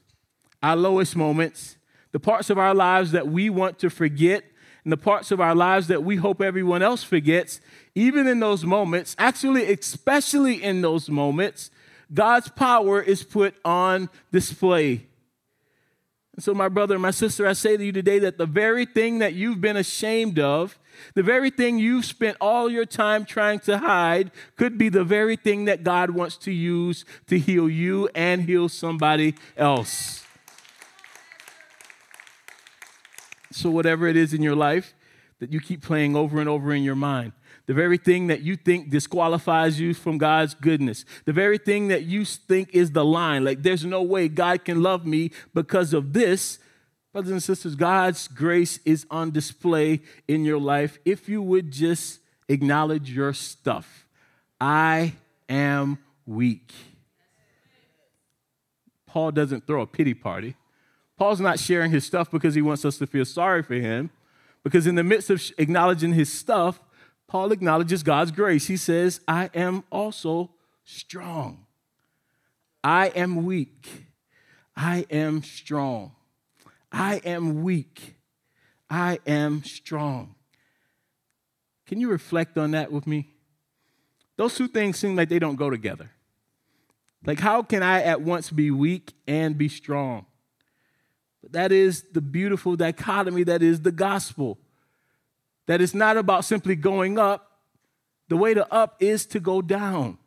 our 0.61 0.75
lowest 0.75 1.15
moments, 1.15 1.77
the 2.11 2.19
parts 2.19 2.49
of 2.49 2.57
our 2.57 2.73
lives 2.73 3.11
that 3.11 3.27
we 3.27 3.49
want 3.49 3.79
to 3.79 3.89
forget, 3.89 4.43
and 4.83 4.91
the 4.91 4.97
parts 4.97 5.31
of 5.31 5.39
our 5.39 5.55
lives 5.55 5.87
that 5.87 6.03
we 6.03 6.17
hope 6.17 6.41
everyone 6.41 6.81
else 6.81 7.03
forgets, 7.03 7.61
even 7.95 8.27
in 8.27 8.39
those 8.39 8.65
moments, 8.65 9.15
actually, 9.17 9.71
especially 9.71 10.61
in 10.61 10.81
those 10.81 11.09
moments, 11.09 11.71
God's 12.13 12.49
power 12.49 13.01
is 13.01 13.23
put 13.23 13.55
on 13.63 14.09
display. 14.31 15.07
And 16.35 16.43
so, 16.43 16.53
my 16.53 16.67
brother 16.67 16.95
and 16.95 17.01
my 17.01 17.11
sister, 17.11 17.47
I 17.47 17.53
say 17.53 17.77
to 17.77 17.85
you 17.85 17.91
today 17.91 18.19
that 18.19 18.37
the 18.37 18.45
very 18.45 18.85
thing 18.85 19.19
that 19.19 19.33
you've 19.33 19.61
been 19.61 19.77
ashamed 19.77 20.39
of, 20.39 20.77
the 21.15 21.23
very 21.23 21.49
thing 21.49 21.79
you've 21.79 22.05
spent 22.05 22.37
all 22.39 22.69
your 22.69 22.85
time 22.85 23.25
trying 23.25 23.59
to 23.61 23.77
hide, 23.77 24.31
could 24.55 24.77
be 24.77 24.89
the 24.89 25.03
very 25.03 25.35
thing 25.35 25.65
that 25.65 25.83
God 25.83 26.11
wants 26.11 26.37
to 26.37 26.51
use 26.51 27.05
to 27.27 27.37
heal 27.37 27.69
you 27.69 28.09
and 28.15 28.43
heal 28.43 28.69
somebody 28.69 29.35
else. 29.57 30.23
So, 33.51 33.69
whatever 33.69 34.07
it 34.07 34.17
is 34.17 34.33
in 34.33 34.41
your 34.41 34.55
life 34.55 34.93
that 35.39 35.51
you 35.51 35.59
keep 35.59 35.83
playing 35.83 36.15
over 36.15 36.39
and 36.39 36.49
over 36.49 36.73
in 36.73 36.83
your 36.83 36.95
mind, 36.95 37.33
the 37.65 37.73
very 37.73 37.97
thing 37.97 38.27
that 38.27 38.41
you 38.41 38.55
think 38.55 38.89
disqualifies 38.89 39.79
you 39.79 39.93
from 39.93 40.17
God's 40.17 40.53
goodness, 40.53 41.05
the 41.25 41.33
very 41.33 41.57
thing 41.57 41.87
that 41.87 42.03
you 42.03 42.25
think 42.25 42.69
is 42.73 42.91
the 42.91 43.05
line, 43.05 43.45
like 43.45 43.63
there's 43.63 43.85
no 43.85 44.01
way 44.01 44.27
God 44.27 44.65
can 44.65 44.81
love 44.81 45.05
me 45.05 45.31
because 45.53 45.93
of 45.93 46.13
this. 46.13 46.59
Brothers 47.13 47.31
and 47.31 47.43
sisters, 47.43 47.75
God's 47.75 48.27
grace 48.27 48.79
is 48.85 49.05
on 49.11 49.29
display 49.29 50.01
in 50.27 50.43
your 50.43 50.59
life 50.59 50.97
if 51.05 51.29
you 51.29 51.43
would 51.43 51.71
just 51.71 52.19
acknowledge 52.49 53.11
your 53.11 53.33
stuff. 53.33 54.07
I 54.59 55.13
am 55.47 55.99
weak. 56.25 56.73
Paul 59.05 59.31
doesn't 59.31 59.67
throw 59.67 59.81
a 59.81 59.85
pity 59.85 60.15
party. 60.15 60.55
Paul's 61.15 61.39
not 61.39 61.59
sharing 61.59 61.91
his 61.91 62.03
stuff 62.03 62.31
because 62.31 62.55
he 62.55 62.63
wants 62.63 62.83
us 62.83 62.97
to 62.97 63.05
feel 63.05 63.25
sorry 63.25 63.61
for 63.61 63.75
him, 63.75 64.09
because 64.63 64.87
in 64.87 64.95
the 64.95 65.03
midst 65.03 65.29
of 65.29 65.39
acknowledging 65.59 66.13
his 66.13 66.33
stuff, 66.33 66.81
Paul 67.27 67.51
acknowledges 67.51 68.01
God's 68.01 68.31
grace. 68.31 68.65
He 68.65 68.77
says, 68.77 69.21
I 69.27 69.51
am 69.53 69.83
also 69.91 70.49
strong. 70.83 71.67
I 72.83 73.07
am 73.09 73.45
weak. 73.45 74.07
I 74.75 75.05
am 75.11 75.43
strong. 75.43 76.13
I 76.93 77.15
am 77.25 77.63
weak. 77.63 78.15
I 78.89 79.19
am 79.25 79.63
strong. 79.63 80.35
Can 81.87 81.99
you 81.99 82.09
reflect 82.09 82.57
on 82.57 82.71
that 82.71 82.91
with 82.91 83.07
me? 83.07 83.29
Those 84.37 84.55
two 84.55 84.67
things 84.67 84.99
seem 84.99 85.15
like 85.15 85.29
they 85.29 85.39
don't 85.39 85.55
go 85.55 85.69
together. 85.69 86.11
Like, 87.25 87.39
how 87.39 87.63
can 87.63 87.81
I 87.83 88.01
at 88.03 88.21
once 88.21 88.51
be 88.51 88.69
weak 88.69 89.13
and 89.27 89.57
be 89.57 89.69
strong? 89.69 90.25
But 91.41 91.53
that 91.53 91.71
is 91.71 92.03
the 92.13 92.21
beautiful 92.21 92.75
dichotomy 92.75 93.43
that 93.43 93.63
is 93.63 93.81
the 93.81 93.91
gospel. 93.91 94.59
That 95.65 95.81
it's 95.81 95.93
not 95.93 96.17
about 96.17 96.45
simply 96.45 96.75
going 96.75 97.17
up. 97.17 97.61
The 98.29 98.37
way 98.37 98.53
to 98.53 98.71
up 98.73 98.95
is 98.99 99.25
to 99.27 99.39
go 99.39 99.61
down. 99.61 100.17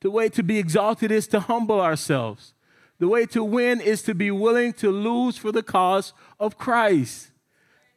The 0.00 0.10
way 0.10 0.28
to 0.30 0.42
be 0.42 0.58
exalted 0.58 1.10
is 1.10 1.26
to 1.28 1.40
humble 1.40 1.80
ourselves. 1.80 2.52
The 2.98 3.08
way 3.08 3.26
to 3.26 3.42
win 3.42 3.80
is 3.80 4.02
to 4.02 4.14
be 4.14 4.30
willing 4.30 4.72
to 4.74 4.90
lose 4.90 5.36
for 5.36 5.52
the 5.52 5.62
cause 5.62 6.12
of 6.38 6.56
Christ. 6.56 7.30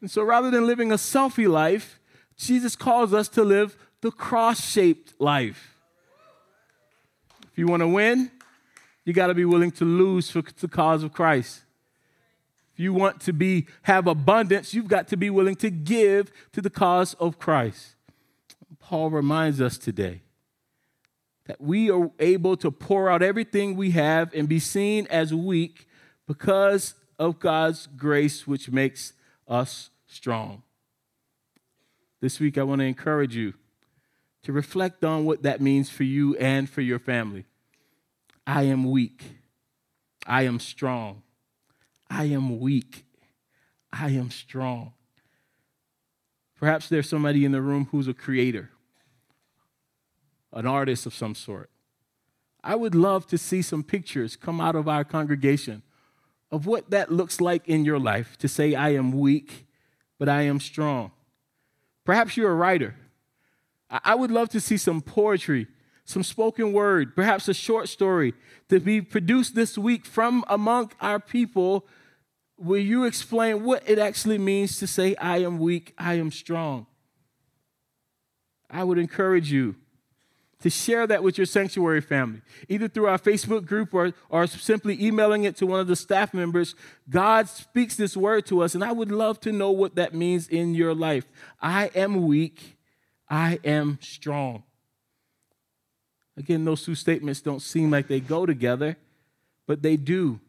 And 0.02 0.10
so 0.10 0.24
rather 0.24 0.52
than 0.52 0.66
living 0.66 0.92
a 0.92 0.96
selfie 0.96 1.50
life, 1.50 2.00
Jesus 2.36 2.76
calls 2.76 3.14
us 3.14 3.28
to 3.30 3.44
live 3.44 3.78
the 4.02 4.12
cross 4.12 4.70
shaped 4.70 5.14
life. 5.20 5.76
If 7.52 7.58
you 7.58 7.68
want 7.68 7.82
to 7.82 7.88
win, 7.88 8.32
you 9.06 9.14
got 9.14 9.28
to 9.28 9.34
be 9.34 9.46
willing 9.46 9.72
to 9.72 9.86
lose 9.86 10.30
for 10.30 10.42
the 10.42 10.68
cause 10.68 11.04
of 11.04 11.14
Christ. 11.14 11.62
If 12.74 12.82
you 12.82 12.94
want 12.94 13.22
to 13.22 13.34
be 13.34 13.66
have 13.84 14.06
abundance, 14.06 14.74
you've 14.74 14.88
got 14.88 15.08
to 15.08 15.18
be 15.18 15.32
willing 15.32 15.56
to 15.58 15.72
give 15.72 16.32
to 16.52 16.62
the 16.62 16.70
cause 16.70 17.16
of 17.16 17.40
Christ. 17.40 17.96
Paul 18.80 19.10
reminds 19.10 19.60
us 19.60 19.78
today 19.78 20.22
that 21.48 21.60
we 21.62 21.90
are 21.90 22.12
able 22.20 22.56
to 22.58 22.70
pour 22.70 23.10
out 23.10 23.24
everything 23.24 23.76
we 23.76 23.92
have 23.92 24.34
and 24.34 24.48
be 24.48 24.60
seen 24.60 25.08
as 25.10 25.34
weak 25.34 25.88
because 26.28 26.94
of 27.18 27.40
God's 27.40 27.88
grace, 27.88 28.46
which 28.46 28.70
makes 28.70 29.14
us 29.48 29.90
strong. 30.06 30.64
This 32.20 32.40
week, 32.40 32.58
I 32.58 32.64
want 32.64 32.80
to 32.80 32.86
encourage 32.86 33.36
you 33.36 33.54
to 34.44 34.52
reflect 34.52 35.04
on 35.04 35.26
what 35.26 35.44
that 35.44 35.62
means 35.62 35.90
for 35.90 36.04
you 36.04 36.36
and 36.38 36.70
for 36.70 36.82
your 36.82 37.00
family. 37.00 37.46
I 38.46 38.64
am 38.64 38.90
weak. 38.90 39.24
I 40.26 40.44
am 40.44 40.60
strong. 40.60 41.24
I 42.10 42.26
am 42.26 42.60
weak. 42.60 43.06
I 43.92 44.10
am 44.10 44.32
strong. 44.32 44.94
Perhaps 46.60 46.90
there's 46.90 47.10
somebody 47.10 47.46
in 47.46 47.52
the 47.52 47.62
room 47.62 47.88
who's 47.92 48.08
a 48.08 48.14
creator, 48.14 48.72
an 50.54 50.66
artist 50.66 51.06
of 51.06 51.14
some 51.14 51.36
sort. 51.36 51.70
I 52.64 52.76
would 52.76 52.96
love 52.96 53.28
to 53.28 53.38
see 53.38 53.62
some 53.62 53.84
pictures 53.84 54.36
come 54.36 54.60
out 54.60 54.76
of 54.76 54.88
our 54.88 55.04
congregation 55.04 55.84
of 56.52 56.66
what 56.66 56.90
that 56.90 57.12
looks 57.12 57.40
like 57.42 57.68
in 57.68 57.86
your 57.86 58.00
life 58.00 58.38
to 58.38 58.48
say, 58.48 58.74
I 58.74 58.90
am 58.90 59.12
weak, 59.12 59.68
but 60.18 60.30
I 60.30 60.44
am 60.44 60.60
strong. 60.60 61.12
Perhaps 62.06 62.38
you're 62.38 62.52
a 62.52 62.56
writer. 62.56 62.96
I 63.90 64.16
would 64.16 64.32
love 64.32 64.50
to 64.50 64.60
see 64.60 64.78
some 64.78 65.02
poetry 65.02 65.68
some 66.08 66.24
spoken 66.24 66.72
word, 66.72 67.16
perhaps 67.16 67.50
a 67.50 67.54
short 67.54 67.90
story 67.90 68.34
to 68.70 68.80
be 68.80 69.02
produced 69.02 69.56
this 69.56 69.78
week 69.78 70.06
from 70.06 70.44
among 70.48 70.90
our 71.02 71.20
people. 71.20 71.86
Will 72.58 72.80
you 72.80 73.04
explain 73.04 73.66
what 73.66 73.84
it 73.86 74.00
actually 74.00 74.38
means 74.38 74.80
to 74.80 74.88
say, 74.88 75.16
I 75.18 75.40
am 75.40 75.60
weak, 75.60 75.94
I 75.98 76.14
am 76.14 76.32
strong? 76.32 76.88
I 78.70 78.86
would 78.86 78.98
encourage 78.98 79.52
you 79.52 79.76
to 80.60 80.70
share 80.70 81.06
that 81.06 81.22
with 81.22 81.38
your 81.38 81.46
sanctuary 81.46 82.02
family, 82.02 82.42
either 82.68 82.88
through 82.88 83.06
our 83.06 83.20
Facebook 83.20 83.66
group 83.66 83.94
or, 83.94 84.14
or 84.30 84.48
simply 84.48 85.02
emailing 85.04 85.44
it 85.44 85.56
to 85.58 85.68
one 85.68 85.80
of 85.80 85.88
the 85.88 85.96
staff 85.96 86.34
members. 86.34 86.74
God 87.10 87.48
speaks 87.48 87.96
this 87.96 88.18
word 88.18 88.46
to 88.48 88.62
us, 88.64 88.74
and 88.74 88.84
I 88.84 88.92
would 88.92 89.12
love 89.12 89.40
to 89.42 89.52
know 89.52 89.70
what 89.70 89.96
that 89.96 90.16
means 90.16 90.48
in 90.48 90.74
your 90.74 90.96
life. 90.96 91.26
I 91.62 91.92
am 91.94 92.26
weak, 92.26 92.78
I 93.30 93.60
am 93.64 94.00
strong. 94.02 94.64
Again, 96.36 96.66
those 96.66 96.84
two 96.84 96.96
statements 96.96 97.42
don't 97.42 97.62
seem 97.62 97.92
like 97.92 98.08
they 98.08 98.20
go 98.20 98.46
together, 98.46 98.98
but 99.68 99.82
they 99.82 99.96
do. 99.96 100.40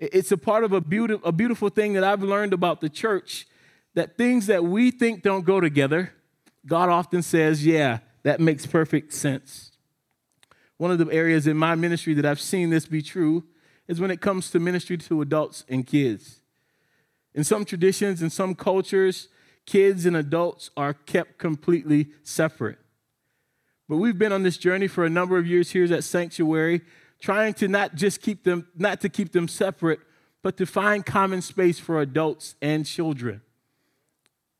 It's 0.00 0.32
a 0.32 0.36
part 0.36 0.64
of 0.64 0.72
a, 0.72 0.80
beautiful, 0.80 1.28
a 1.28 1.32
beautiful 1.32 1.68
thing 1.68 1.92
that 1.92 2.04
I've 2.04 2.22
learned 2.22 2.52
about 2.52 2.80
the 2.80 2.88
church 2.88 3.46
that 3.94 4.16
things 4.16 4.46
that 4.46 4.64
we 4.64 4.90
think 4.90 5.22
don't 5.22 5.44
go 5.44 5.60
together, 5.60 6.12
God 6.66 6.88
often 6.88 7.22
says, 7.22 7.64
yeah, 7.64 7.98
that 8.24 8.40
makes 8.40 8.66
perfect 8.66 9.12
sense. 9.12 9.70
One 10.76 10.90
of 10.90 10.98
the 10.98 11.08
areas 11.12 11.46
in 11.46 11.56
my 11.56 11.76
ministry 11.76 12.14
that 12.14 12.26
I've 12.26 12.40
seen 12.40 12.70
this 12.70 12.86
be 12.86 13.00
true 13.00 13.44
is 13.86 14.00
when 14.00 14.10
it 14.10 14.20
comes 14.20 14.50
to 14.50 14.58
ministry 14.58 14.96
to 14.98 15.22
adults 15.22 15.64
and 15.68 15.86
kids. 15.86 16.40
In 17.34 17.44
some 17.44 17.64
traditions, 17.64 18.22
in 18.22 18.30
some 18.30 18.54
cultures, 18.54 19.28
kids 19.66 20.06
and 20.06 20.16
adults 20.16 20.70
are 20.76 20.94
kept 20.94 21.38
completely 21.38 22.08
separate. 22.22 22.78
But 23.88 23.96
we've 23.96 24.18
been 24.18 24.32
on 24.32 24.42
this 24.42 24.56
journey 24.56 24.88
for 24.88 25.04
a 25.04 25.10
number 25.10 25.36
of 25.36 25.46
years 25.46 25.70
here 25.70 25.92
at 25.92 26.04
Sanctuary, 26.04 26.80
trying 27.20 27.54
to 27.54 27.68
not 27.68 27.94
just 27.94 28.22
keep 28.22 28.44
them, 28.44 28.66
not 28.76 29.00
to 29.02 29.08
keep 29.08 29.32
them 29.32 29.48
separate, 29.48 30.00
but 30.42 30.56
to 30.56 30.66
find 30.66 31.04
common 31.04 31.42
space 31.42 31.78
for 31.78 32.00
adults 32.00 32.54
and 32.62 32.86
children. 32.86 33.42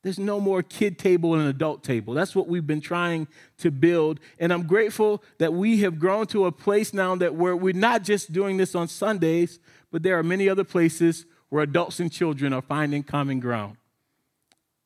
There's 0.04 0.18
no 0.18 0.38
more 0.38 0.62
kid 0.62 0.98
table 0.98 1.34
and 1.34 1.48
adult 1.48 1.82
table. 1.82 2.12
That's 2.12 2.36
what 2.36 2.46
we've 2.46 2.66
been 2.66 2.82
trying 2.82 3.26
to 3.56 3.70
build. 3.70 4.20
And 4.38 4.52
I'm 4.52 4.66
grateful 4.66 5.24
that 5.38 5.54
we 5.54 5.80
have 5.80 5.98
grown 5.98 6.26
to 6.26 6.44
a 6.44 6.52
place 6.52 6.92
now 6.92 7.16
that 7.16 7.34
where 7.34 7.56
we're 7.56 7.72
not 7.72 8.04
just 8.04 8.30
doing 8.30 8.58
this 8.58 8.74
on 8.74 8.86
Sundays, 8.86 9.58
but 9.90 10.02
there 10.02 10.18
are 10.18 10.22
many 10.22 10.46
other 10.46 10.62
places 10.62 11.24
where 11.48 11.62
adults 11.62 12.00
and 12.00 12.12
children 12.12 12.52
are 12.52 12.60
finding 12.60 13.02
common 13.02 13.40
ground. 13.40 13.78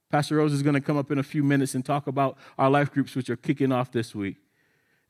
Pastor 0.09 0.37
Rose 0.37 0.53
is 0.53 0.63
going 0.63 0.75
to 0.75 0.81
come 0.81 0.97
up 0.97 1.11
in 1.11 1.19
a 1.19 1.25
few 1.25 1.43
minutes 1.43 1.75
and 1.75 1.85
talk 1.85 2.07
about 2.07 2.39
our 2.57 2.71
life 2.71 2.93
groups, 2.93 3.17
which 3.17 3.29
are 3.29 3.37
kicking 3.37 3.73
off 3.73 3.91
this 3.91 4.15
week. 4.15 4.37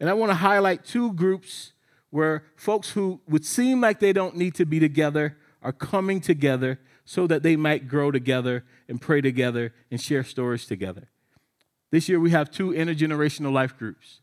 And 0.01 0.09
I 0.09 0.15
want 0.15 0.31
to 0.31 0.37
highlight 0.37 0.87
two 0.87 1.13
groups 1.13 1.75
where 2.09 2.45
folks 2.57 2.93
who 2.93 3.21
would 3.29 3.45
seem 3.45 3.83
like 3.83 4.01
they 4.01 4.15
don't 4.15 4.37
need 4.37 4.55
to 4.55 4.65
be 4.65 4.81
together 4.81 5.37
are 5.63 5.73
coming 5.73 6.23
together 6.23 6.81
so 7.09 7.27
that 7.27 7.43
they 7.43 7.57
might 7.57 7.89
grow 7.89 8.11
together 8.11 8.67
and 8.87 9.01
pray 9.01 9.23
together 9.23 9.73
and 9.91 9.99
share 9.99 10.23
stories 10.23 10.67
together. 10.67 11.09
This 11.91 12.07
year 12.07 12.21
we 12.21 12.33
have 12.33 12.51
two 12.51 12.73
intergenerational 12.73 13.51
life 13.51 13.79
groups. 13.79 14.21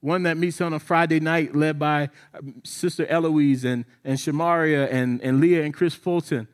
One 0.00 0.22
that 0.22 0.38
meets 0.38 0.58
on 0.62 0.72
a 0.72 0.78
Friday 0.78 1.20
night, 1.20 1.54
led 1.54 1.78
by 1.78 2.08
um, 2.32 2.62
Sister 2.64 3.06
Eloise 3.06 3.66
and, 3.66 3.84
and 4.02 4.16
Shamaria 4.16 4.90
and, 4.90 5.20
and 5.20 5.42
Leah 5.42 5.62
and 5.62 5.74
Chris 5.74 5.94
Fulton. 5.94 6.48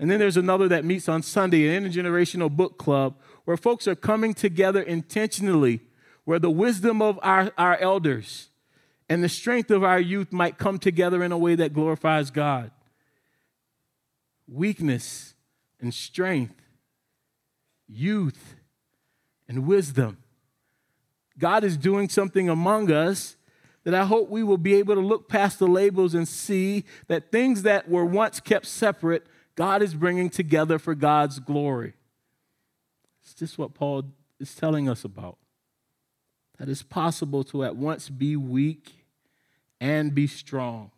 And 0.00 0.10
then 0.10 0.18
there's 0.18 0.38
another 0.38 0.68
that 0.68 0.86
meets 0.86 1.06
on 1.06 1.22
Sunday, 1.22 1.76
an 1.76 1.84
intergenerational 1.84 2.50
book 2.50 2.78
club, 2.78 3.18
where 3.44 3.58
folks 3.58 3.86
are 3.86 3.94
coming 3.94 4.32
together 4.32 4.80
intentionally, 4.80 5.80
where 6.24 6.38
the 6.38 6.50
wisdom 6.50 7.02
of 7.02 7.20
our, 7.22 7.52
our 7.58 7.76
elders 7.76 8.48
and 9.10 9.22
the 9.22 9.28
strength 9.28 9.70
of 9.70 9.84
our 9.84 10.00
youth 10.00 10.32
might 10.32 10.56
come 10.56 10.78
together 10.78 11.22
in 11.22 11.30
a 11.30 11.38
way 11.38 11.56
that 11.56 11.74
glorifies 11.74 12.30
God. 12.30 12.70
Weakness 14.50 15.34
and 15.80 15.92
strength, 15.92 16.60
youth 17.86 18.56
and 19.48 19.66
wisdom. 19.66 20.18
God 21.38 21.64
is 21.64 21.76
doing 21.76 22.08
something 22.08 22.48
among 22.48 22.90
us 22.90 23.36
that 23.84 23.94
I 23.94 24.04
hope 24.04 24.28
we 24.28 24.42
will 24.42 24.58
be 24.58 24.74
able 24.74 24.94
to 24.96 25.00
look 25.00 25.28
past 25.28 25.58
the 25.58 25.66
labels 25.66 26.14
and 26.14 26.26
see 26.26 26.84
that 27.06 27.30
things 27.30 27.62
that 27.62 27.88
were 27.88 28.04
once 28.04 28.40
kept 28.40 28.66
separate, 28.66 29.26
God 29.54 29.82
is 29.82 29.94
bringing 29.94 30.28
together 30.28 30.78
for 30.78 30.94
God's 30.94 31.38
glory. 31.38 31.94
It's 33.22 33.34
just 33.34 33.56
what 33.58 33.74
Paul 33.74 34.04
is 34.40 34.54
telling 34.54 34.88
us 34.88 35.04
about. 35.04 35.38
That 36.58 36.68
it's 36.68 36.82
possible 36.82 37.44
to 37.44 37.64
at 37.64 37.76
once 37.76 38.08
be 38.08 38.36
weak 38.36 39.06
and 39.80 40.14
be 40.14 40.26
strong 40.26 40.90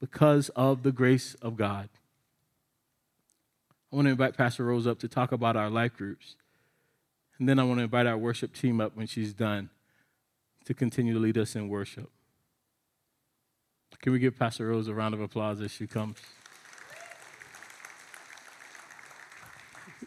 because 0.00 0.48
of 0.50 0.82
the 0.82 0.92
grace 0.92 1.34
of 1.40 1.56
God. 1.56 1.88
I 3.92 3.96
want 3.96 4.06
to 4.06 4.10
invite 4.10 4.36
Pastor 4.36 4.64
Rose 4.64 4.86
up 4.86 5.00
to 5.00 5.08
talk 5.08 5.32
about 5.32 5.56
our 5.56 5.68
life 5.68 5.96
groups. 5.96 6.36
And 7.38 7.48
then 7.48 7.58
I 7.58 7.64
want 7.64 7.78
to 7.78 7.84
invite 7.84 8.06
our 8.06 8.16
worship 8.16 8.54
team 8.54 8.80
up 8.80 8.96
when 8.96 9.06
she's 9.06 9.32
done 9.32 9.70
to 10.66 10.74
continue 10.74 11.14
to 11.14 11.18
lead 11.18 11.36
us 11.36 11.56
in 11.56 11.68
worship. 11.68 12.10
Can 14.00 14.12
we 14.12 14.18
give 14.18 14.38
Pastor 14.38 14.68
Rose 14.68 14.88
a 14.88 14.94
round 14.94 15.14
of 15.14 15.20
applause 15.20 15.60
as 15.60 15.70
she 15.70 15.86
comes? 15.86 16.16
Good 19.98 20.06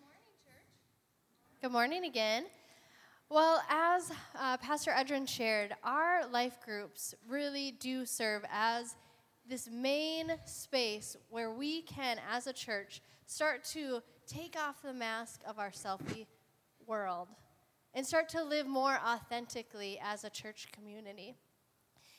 morning 0.00 0.20
church. 0.44 1.62
Good 1.62 1.72
morning 1.72 2.04
again. 2.04 2.46
Well, 3.30 3.62
as 3.68 4.10
uh, 4.40 4.56
Pastor 4.56 4.90
Edrin 4.90 5.28
shared, 5.28 5.74
our 5.84 6.26
life 6.26 6.56
groups 6.64 7.14
really 7.28 7.72
do 7.72 8.06
serve 8.06 8.44
as 8.50 8.96
this 9.48 9.68
main 9.70 10.32
space 10.44 11.16
where 11.30 11.50
we 11.50 11.82
can, 11.82 12.18
as 12.30 12.46
a 12.46 12.52
church, 12.52 13.00
start 13.26 13.64
to 13.64 14.02
take 14.26 14.56
off 14.56 14.82
the 14.82 14.92
mask 14.92 15.40
of 15.46 15.58
our 15.58 15.70
selfie 15.70 16.26
world 16.86 17.28
and 17.94 18.06
start 18.06 18.28
to 18.28 18.42
live 18.42 18.66
more 18.66 18.98
authentically 19.06 19.98
as 20.02 20.24
a 20.24 20.30
church 20.30 20.68
community. 20.72 21.34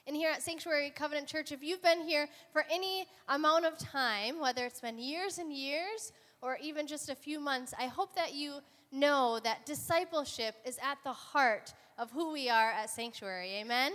And 0.08 0.16
here 0.16 0.32
at 0.32 0.42
Sanctuary 0.42 0.92
Covenant 0.96 1.28
Church, 1.28 1.52
if 1.52 1.62
you've 1.62 1.84
been 1.84 2.02
here 2.02 2.28
for 2.52 2.66
any 2.72 3.06
amount 3.28 3.66
of 3.66 3.78
time, 3.78 4.40
whether 4.40 4.66
it's 4.66 4.82
been 4.82 4.98
years 4.98 5.38
and 5.38 5.54
years 5.54 6.12
or 6.42 6.58
even 6.64 6.88
just 6.88 7.10
a 7.10 7.16
few 7.16 7.40
months, 7.40 7.74
I 7.78 7.86
hope 7.86 8.16
that 8.16 8.34
you 8.34 8.56
know 8.92 9.40
that 9.44 9.68
discipleship 9.68 10.56
is 10.66 10.80
at 10.82 10.98
the 11.04 11.14
heart 11.14 11.74
of 12.00 12.10
who 12.12 12.32
we 12.32 12.50
are 12.50 12.72
at 12.72 12.90
Sanctuary. 12.90 13.58
Amen? 13.58 13.92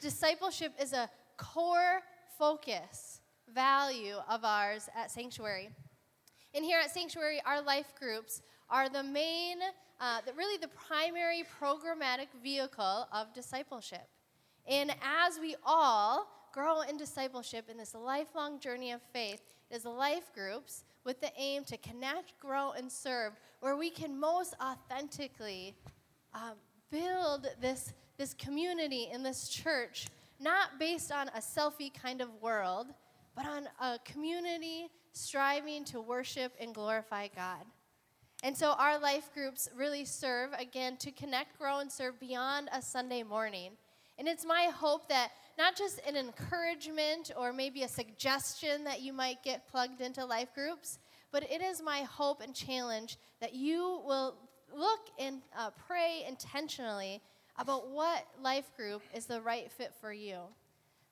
Discipleship 0.00 0.72
is 0.80 0.94
a 0.94 1.10
core 1.36 2.00
focus, 2.40 3.20
value 3.54 4.14
of 4.26 4.46
ours 4.46 4.88
at 4.96 5.10
Sanctuary. 5.10 5.68
And 6.54 6.64
here 6.64 6.80
at 6.82 6.90
Sanctuary, 6.90 7.42
our 7.44 7.60
life 7.60 7.92
groups 8.00 8.40
are 8.70 8.88
the 8.88 9.02
main, 9.02 9.58
uh, 10.00 10.22
the, 10.24 10.32
really 10.32 10.56
the 10.56 10.68
primary 10.68 11.44
programmatic 11.60 12.28
vehicle 12.42 13.06
of 13.12 13.34
discipleship. 13.34 14.08
And 14.66 14.90
as 15.02 15.38
we 15.38 15.54
all 15.66 16.28
grow 16.50 16.80
in 16.80 16.96
discipleship 16.96 17.68
in 17.68 17.76
this 17.76 17.94
lifelong 17.94 18.58
journey 18.58 18.90
of 18.92 19.02
faith, 19.12 19.42
it 19.70 19.76
is 19.76 19.84
life 19.84 20.32
groups 20.34 20.84
with 21.04 21.20
the 21.20 21.30
aim 21.36 21.64
to 21.64 21.76
connect, 21.76 22.40
grow, 22.40 22.72
and 22.72 22.90
serve, 22.90 23.34
where 23.60 23.76
we 23.76 23.90
can 23.90 24.18
most 24.18 24.54
authentically 24.62 25.74
um, 26.32 26.54
build 26.90 27.48
this, 27.60 27.92
this 28.16 28.32
community 28.32 29.08
in 29.12 29.22
this 29.22 29.50
church, 29.50 30.06
not 30.40 30.78
based 30.78 31.12
on 31.12 31.28
a 31.28 31.40
selfie 31.40 31.92
kind 31.92 32.20
of 32.20 32.28
world, 32.40 32.88
but 33.36 33.46
on 33.46 33.68
a 33.80 33.98
community 34.04 34.88
striving 35.12 35.84
to 35.84 36.00
worship 36.00 36.52
and 36.60 36.74
glorify 36.74 37.28
God. 37.34 37.64
And 38.42 38.56
so 38.56 38.72
our 38.78 38.98
life 38.98 39.30
groups 39.34 39.68
really 39.76 40.04
serve, 40.04 40.50
again, 40.58 40.96
to 40.98 41.10
connect, 41.12 41.58
grow, 41.58 41.80
and 41.80 41.92
serve 41.92 42.18
beyond 42.18 42.70
a 42.72 42.80
Sunday 42.80 43.22
morning. 43.22 43.72
And 44.18 44.26
it's 44.26 44.46
my 44.46 44.70
hope 44.74 45.08
that 45.08 45.30
not 45.58 45.76
just 45.76 46.00
an 46.06 46.16
encouragement 46.16 47.32
or 47.36 47.52
maybe 47.52 47.82
a 47.82 47.88
suggestion 47.88 48.84
that 48.84 49.02
you 49.02 49.12
might 49.12 49.42
get 49.42 49.68
plugged 49.68 50.00
into 50.00 50.24
life 50.24 50.54
groups, 50.54 50.98
but 51.32 51.42
it 51.50 51.60
is 51.62 51.82
my 51.82 52.00
hope 52.00 52.40
and 52.40 52.54
challenge 52.54 53.18
that 53.40 53.54
you 53.54 54.00
will 54.06 54.36
look 54.74 55.00
and 55.18 55.42
uh, 55.56 55.70
pray 55.86 56.24
intentionally 56.26 57.20
about 57.60 57.88
what 57.90 58.26
life 58.42 58.74
group 58.76 59.02
is 59.14 59.26
the 59.26 59.40
right 59.40 59.70
fit 59.70 59.92
for 60.00 60.12
you. 60.12 60.38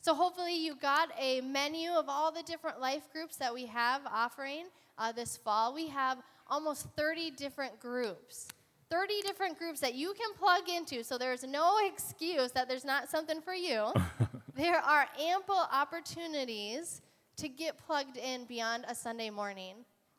So, 0.00 0.14
hopefully, 0.14 0.56
you 0.56 0.74
got 0.76 1.11
a 1.20 1.40
menu 1.42 1.90
of 1.90 2.06
all 2.08 2.32
the 2.32 2.42
different 2.42 2.80
life 2.80 3.12
groups 3.12 3.37
that 3.37 3.52
we 3.52 3.66
have 3.66 4.02
offering 4.06 4.66
uh, 4.96 5.12
this 5.12 5.37
fall. 5.37 5.74
We 5.74 5.88
have 5.88 6.18
almost 6.48 6.87
30 6.96 7.32
different 7.32 7.78
groups. 7.78 8.48
30 8.90 9.20
different 9.22 9.58
groups 9.58 9.80
that 9.80 9.94
you 9.94 10.14
can 10.14 10.32
plug 10.38 10.68
into, 10.68 11.04
so 11.04 11.18
there's 11.18 11.44
no 11.44 11.76
excuse 11.87 12.52
that 12.52 12.68
there's 12.68 12.87
not 12.87 13.11
something 13.11 13.42
for 13.42 13.52
you. 13.52 13.92
there 14.54 14.78
are 14.78 15.06
ample 15.20 15.61
opportunities 15.70 17.02
to 17.37 17.48
get 17.48 17.76
plugged 17.76 18.16
in 18.16 18.44
beyond 18.46 18.84
a 18.88 18.94
Sunday 18.94 19.30
morning. 19.30 19.74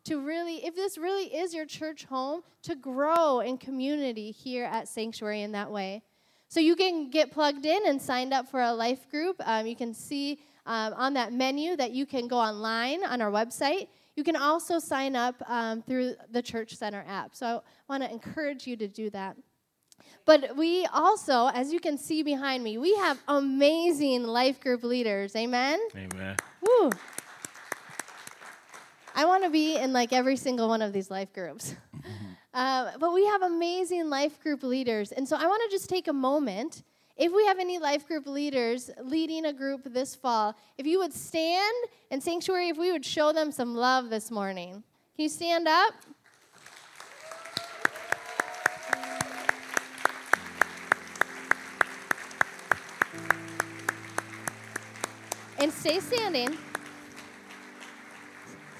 To 0.05 0.21
really, 0.21 0.65
if 0.65 0.75
this 0.75 0.97
really 0.97 1.35
is 1.35 1.53
your 1.53 1.65
church 1.65 2.05
home, 2.05 2.41
to 2.63 2.75
grow 2.75 3.39
in 3.39 3.57
community 3.57 4.31
here 4.31 4.65
at 4.65 4.87
Sanctuary 4.87 5.41
in 5.41 5.51
that 5.53 5.71
way. 5.71 6.03
So 6.49 6.59
you 6.59 6.75
can 6.75 7.12
get 7.12 7.31
plugged 7.31 7.65
in 7.65 7.85
and 7.85 8.01
signed 8.01 8.33
up 8.33 8.49
for 8.49 8.59
a 8.62 8.73
life 8.73 9.07
group. 9.09 9.35
Um, 9.45 9.67
you 9.67 9.75
can 9.75 9.93
see 9.93 10.39
um, 10.65 10.93
on 10.95 11.13
that 11.13 11.31
menu 11.31 11.75
that 11.77 11.91
you 11.91 12.07
can 12.07 12.27
go 12.27 12.38
online 12.38 13.03
on 13.05 13.21
our 13.21 13.31
website. 13.31 13.88
You 14.15 14.23
can 14.23 14.35
also 14.35 14.79
sign 14.79 15.15
up 15.15 15.35
um, 15.47 15.83
through 15.83 16.15
the 16.31 16.41
Church 16.41 16.75
Center 16.75 17.05
app. 17.07 17.35
So 17.35 17.47
I 17.47 17.62
want 17.88 18.03
to 18.03 18.12
encourage 18.12 18.65
you 18.65 18.75
to 18.77 18.88
do 18.88 19.12
that. 19.12 19.38
But 20.25 20.55
we 20.55 20.88
also, 20.88 21.47
as 21.47 21.71
you 21.71 21.79
can 21.79 21.97
see 21.97 22.23
behind 22.23 22.63
me, 22.63 22.77
we 22.79 22.95
have 22.95 23.19
amazing 23.27 24.23
life 24.23 24.59
group 24.59 24.83
leaders. 24.83 25.35
Amen? 25.35 25.79
Amen. 25.95 26.35
Woo. 26.62 26.89
I 29.15 29.25
want 29.25 29.43
to 29.43 29.49
be 29.49 29.77
in 29.77 29.93
like 29.93 30.13
every 30.13 30.35
single 30.35 30.67
one 30.67 30.81
of 30.81 30.93
these 30.93 31.12
life 31.12 31.31
groups. 31.31 31.75
Uh, 32.53 32.91
but 32.99 33.13
we 33.13 33.25
have 33.25 33.43
amazing 33.43 34.09
life 34.09 34.39
group 34.41 34.63
leaders. 34.63 35.12
And 35.12 35.27
so 35.27 35.35
I 35.35 35.45
want 35.45 35.62
to 35.63 35.69
just 35.69 35.89
take 35.89 36.07
a 36.07 36.13
moment. 36.13 36.83
If 37.15 37.31
we 37.31 37.45
have 37.45 37.59
any 37.59 37.77
life 37.77 38.07
group 38.07 38.25
leaders 38.25 38.89
leading 39.03 39.45
a 39.45 39.53
group 39.53 39.81
this 39.85 40.15
fall, 40.15 40.55
if 40.77 40.88
you 40.88 40.99
would 40.99 41.13
stand 41.13 41.75
and 42.09 42.23
sanctuary, 42.23 42.69
if 42.69 42.77
we 42.77 42.91
would 42.91 43.05
show 43.05 43.31
them 43.31 43.51
some 43.51 43.75
love 43.75 44.09
this 44.09 44.31
morning. 44.31 44.83
Can 45.15 45.23
you 45.23 45.29
stand 45.29 45.67
up? 45.67 45.93
And 55.59 55.73
stay 55.73 55.99
standing. 55.99 56.57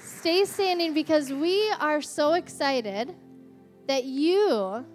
Stay 0.02 0.46
standing 0.46 0.94
because 0.94 1.32
we 1.32 1.70
are 1.80 2.02
so 2.02 2.34
excited 2.34 3.14
that 3.90 4.04
you 4.04 4.86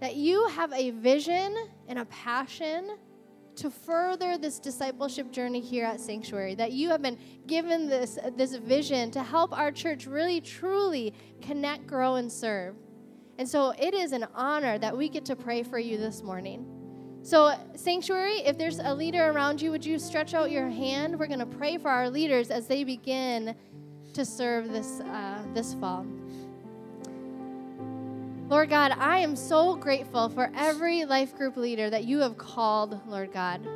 that 0.00 0.14
you 0.14 0.46
have 0.48 0.72
a 0.72 0.90
vision 0.90 1.56
and 1.88 1.98
a 1.98 2.04
passion 2.04 2.96
to 3.56 3.70
further 3.70 4.38
this 4.38 4.60
discipleship 4.60 5.32
journey 5.32 5.60
here 5.60 5.84
at 5.84 6.00
Sanctuary, 6.00 6.54
that 6.54 6.72
you 6.72 6.90
have 6.90 7.02
been 7.02 7.18
given 7.46 7.88
this, 7.88 8.18
this 8.36 8.54
vision 8.56 9.10
to 9.10 9.22
help 9.22 9.56
our 9.56 9.72
church 9.72 10.06
really 10.06 10.40
truly 10.40 11.12
connect, 11.40 11.86
grow, 11.86 12.16
and 12.16 12.30
serve. 12.30 12.76
And 13.38 13.48
so 13.48 13.72
it 13.78 13.94
is 13.94 14.12
an 14.12 14.26
honor 14.34 14.78
that 14.78 14.96
we 14.96 15.08
get 15.08 15.24
to 15.26 15.36
pray 15.36 15.62
for 15.64 15.78
you 15.78 15.96
this 15.96 16.22
morning. 16.22 16.66
So, 17.22 17.54
Sanctuary, 17.74 18.40
if 18.40 18.58
there's 18.58 18.78
a 18.78 18.94
leader 18.94 19.30
around 19.30 19.60
you, 19.60 19.70
would 19.70 19.84
you 19.84 19.98
stretch 19.98 20.34
out 20.34 20.50
your 20.50 20.68
hand? 20.68 21.18
We're 21.18 21.26
going 21.26 21.38
to 21.40 21.46
pray 21.46 21.78
for 21.78 21.88
our 21.88 22.10
leaders 22.10 22.50
as 22.50 22.66
they 22.66 22.84
begin 22.84 23.56
to 24.12 24.24
serve 24.24 24.70
this, 24.70 25.00
uh, 25.00 25.42
this 25.54 25.74
fall. 25.74 26.06
Lord 28.48 28.68
God, 28.68 28.92
I 28.98 29.18
am 29.18 29.36
so 29.36 29.74
grateful 29.74 30.28
for 30.28 30.52
every 30.54 31.06
life 31.06 31.34
group 31.34 31.56
leader 31.56 31.88
that 31.88 32.04
you 32.04 32.18
have 32.18 32.36
called, 32.36 33.00
Lord 33.06 33.32
God. 33.32 33.66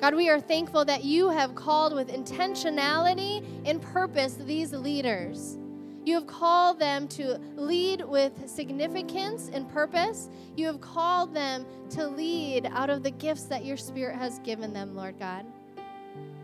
God, 0.00 0.14
we 0.14 0.28
are 0.28 0.40
thankful 0.40 0.84
that 0.84 1.02
you 1.02 1.30
have 1.30 1.56
called 1.56 1.92
with 1.92 2.10
intentionality 2.10 3.44
and 3.64 3.82
purpose 3.82 4.34
these 4.34 4.72
leaders. 4.72 5.58
You 6.04 6.14
have 6.14 6.28
called 6.28 6.78
them 6.78 7.08
to 7.08 7.40
lead 7.56 8.02
with 8.02 8.48
significance 8.48 9.50
and 9.52 9.68
purpose. 9.68 10.28
You 10.56 10.66
have 10.66 10.80
called 10.80 11.34
them 11.34 11.66
to 11.90 12.06
lead 12.06 12.66
out 12.66 12.90
of 12.90 13.02
the 13.02 13.10
gifts 13.10 13.44
that 13.44 13.64
your 13.64 13.76
Spirit 13.76 14.14
has 14.16 14.38
given 14.40 14.72
them, 14.72 14.94
Lord 14.94 15.18
God. 15.18 15.44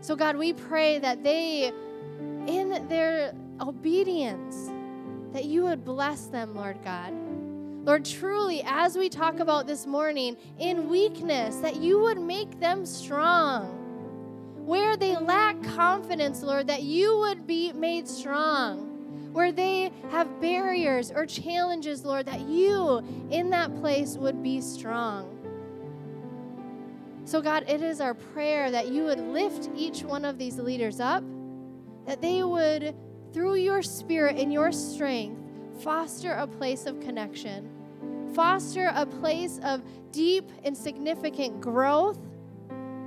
So, 0.01 0.17
God, 0.17 0.35
we 0.35 0.51
pray 0.51 0.99
that 0.99 1.23
they, 1.23 1.71
in 2.47 2.85
their 2.89 3.33
obedience, 3.61 4.71
that 5.31 5.45
you 5.45 5.63
would 5.63 5.85
bless 5.85 6.25
them, 6.25 6.53
Lord 6.53 6.83
God. 6.83 7.13
Lord, 7.83 8.05
truly, 8.05 8.61
as 8.65 8.97
we 8.97 9.09
talk 9.09 9.39
about 9.39 9.65
this 9.65 9.87
morning, 9.87 10.37
in 10.59 10.89
weakness, 10.89 11.55
that 11.57 11.77
you 11.77 11.99
would 11.99 12.19
make 12.19 12.59
them 12.59 12.85
strong. 12.85 13.77
Where 14.65 14.95
they 14.95 15.17
lack 15.17 15.61
confidence, 15.63 16.43
Lord, 16.43 16.67
that 16.67 16.83
you 16.83 17.17
would 17.17 17.47
be 17.47 17.73
made 17.73 18.07
strong 18.07 18.91
where 19.31 19.51
they 19.51 19.91
have 20.09 20.41
barriers 20.41 21.11
or 21.11 21.25
challenges, 21.25 22.03
Lord, 22.03 22.25
that 22.25 22.41
you 22.41 23.03
in 23.29 23.49
that 23.51 23.73
place 23.79 24.17
would 24.17 24.43
be 24.43 24.61
strong. 24.61 25.37
So, 27.23 27.41
God, 27.41 27.63
it 27.67 27.81
is 27.81 28.01
our 28.01 28.13
prayer 28.13 28.71
that 28.71 28.89
you 28.89 29.05
would 29.05 29.19
lift 29.19 29.69
each 29.75 30.03
one 30.03 30.25
of 30.25 30.37
these 30.37 30.57
leaders 30.57 30.99
up, 30.99 31.23
that 32.05 32.21
they 32.21 32.43
would, 32.43 32.93
through 33.31 33.55
your 33.55 33.81
spirit 33.81 34.37
and 34.37 34.51
your 34.51 34.71
strength, 34.71 35.40
foster 35.83 36.33
a 36.33 36.47
place 36.47 36.85
of 36.85 36.99
connection, 36.99 37.69
foster 38.33 38.91
a 38.95 39.05
place 39.05 39.59
of 39.63 39.81
deep 40.11 40.49
and 40.63 40.75
significant 40.75 41.61
growth 41.61 42.19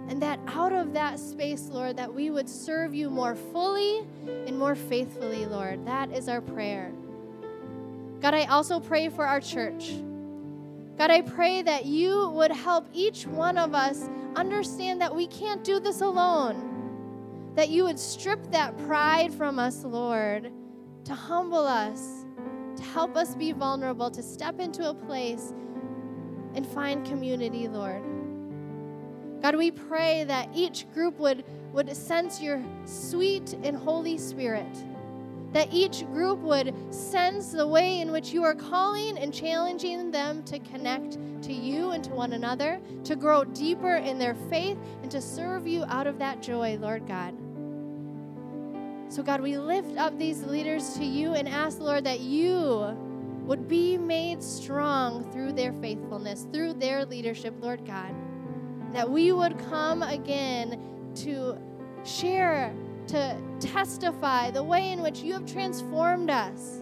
and 0.09 0.21
that 0.21 0.39
out 0.47 0.73
of 0.73 0.93
that 0.93 1.19
space, 1.19 1.69
Lord, 1.71 1.97
that 1.97 2.13
we 2.13 2.31
would 2.31 2.49
serve 2.49 2.95
you 2.95 3.09
more 3.09 3.35
fully 3.35 4.07
and 4.47 4.59
more 4.59 4.75
faithfully, 4.75 5.47
Lord. 5.47 5.87
That 5.87 6.13
is 6.13 6.29
our 6.29 6.43
prayer. 6.43 6.93
God, 8.21 8.35
I 8.35 8.45
also 8.45 8.81
pray 8.81 9.09
for 9.09 9.27
our 9.27 9.41
church. 9.41 9.95
God, 10.99 11.11
I 11.11 11.23
pray 11.23 11.63
that 11.63 11.87
you 11.87 12.29
would 12.31 12.53
help 12.53 12.87
each 12.93 13.27
one 13.27 13.57
of 13.57 13.75
us 13.75 14.09
understand 14.37 15.01
that 15.01 15.15
we 15.15 15.27
can't 15.27 15.65
do 15.65 15.81
this 15.81 16.03
alone. 16.03 17.53
That 17.55 17.71
you 17.71 17.85
would 17.85 17.99
strip 17.99 18.51
that 18.51 18.77
pride 18.87 19.33
from 19.33 19.59
us, 19.59 19.85
Lord, 19.85 20.53
to 21.05 21.15
humble 21.15 21.67
us, 21.67 22.24
to 22.77 22.83
help 22.83 23.17
us 23.17 23.35
be 23.35 23.53
vulnerable, 23.53 24.11
to 24.11 24.23
step 24.23 24.61
into 24.61 24.89
a 24.89 24.95
place 24.95 25.53
and 26.55 26.67
find 26.67 27.05
community, 27.07 27.69
Lord. 27.69 28.03
God, 29.43 29.57
we 29.57 29.71
pray 29.71 30.25
that 30.25 30.49
each 30.55 30.91
group 30.93 31.19
would, 31.19 31.45
would 31.73 31.95
sense 31.95 32.41
your 32.41 32.63
sweet 32.87 33.55
and 33.63 33.77
Holy 33.77 34.17
Spirit. 34.17 34.75
That 35.53 35.69
each 35.73 36.07
group 36.07 36.41
would 36.41 36.75
sense 36.93 37.53
the 37.53 37.69
way 37.69 38.01
in 38.01 38.11
which 38.11 38.33
you 38.33 38.43
are 38.43 38.55
calling 38.55 39.19
and 39.19 39.33
challenging 39.33 40.11
them 40.11 40.43
to 40.45 40.59
connect 40.61 41.19
to 41.43 41.53
you 41.53 41.91
and 41.91 42.03
to 42.05 42.11
one 42.11 42.33
another, 42.33 42.81
to 43.05 43.17
grow 43.17 43.45
deeper 43.45 43.97
in 43.97 44.19
their 44.19 44.35
faith, 44.35 44.79
and 45.03 45.11
to 45.11 45.21
serve 45.21 45.67
you 45.67 45.85
out 45.89 46.07
of 46.07 46.19
that 46.19 46.43
joy, 46.43 46.79
Lord 46.81 47.07
God. 47.07 47.35
So, 49.15 49.23
God, 49.23 49.41
we 49.41 49.59
lift 49.59 49.97
up 49.97 50.19
these 50.19 50.43
leaders 50.43 50.95
to 50.95 51.05
you 51.05 51.35
and 51.35 51.49
ask, 51.49 51.79
Lord, 51.79 52.05
that 52.05 52.21
you 52.21 52.97
would 53.47 53.69
be 53.69 53.97
made 53.97 54.43
strong 54.43 55.31
through 55.31 55.53
their 55.53 55.73
faithfulness, 55.75 56.47
through 56.53 56.75
their 56.75 57.05
leadership, 57.05 57.55
Lord 57.61 57.85
God 57.87 58.15
that 58.95 59.11
we 59.11 59.33
would 59.33 59.59
come 59.71 60.05
again 60.05 60.81
to 61.17 61.59
share, 62.05 62.73
to 63.09 63.37
testify 63.59 64.53
the 64.53 64.63
way 64.63 64.93
in 64.93 65.03
which 65.03 65.19
you 65.19 65.33
have 65.33 65.45
transformed 65.45 66.31
us 66.31 66.81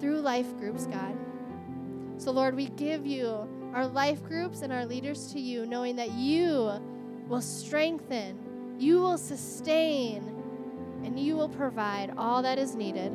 through 0.00 0.20
life 0.20 0.56
groups, 0.56 0.86
God. 0.86 1.16
So, 2.18 2.32
Lord, 2.32 2.56
we 2.56 2.66
give 2.70 3.06
you 3.06 3.48
our 3.72 3.86
life 3.86 4.24
groups 4.24 4.62
and 4.62 4.72
our 4.72 4.84
leaders 4.84 5.32
to 5.34 5.40
you, 5.40 5.66
knowing 5.66 5.94
that 5.96 6.12
you 6.12 6.80
will 7.28 7.40
strengthen, 7.40 8.76
you 8.80 8.98
will 8.98 9.18
sustain, 9.18 10.35
and 11.06 11.18
you 11.18 11.36
will 11.36 11.48
provide 11.48 12.12
all 12.18 12.42
that 12.42 12.58
is 12.58 12.74
needed. 12.74 13.12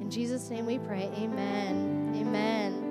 In 0.00 0.08
Jesus' 0.10 0.48
name 0.48 0.64
we 0.64 0.78
pray. 0.78 1.10
Amen. 1.14 2.14
Amen. 2.16 2.83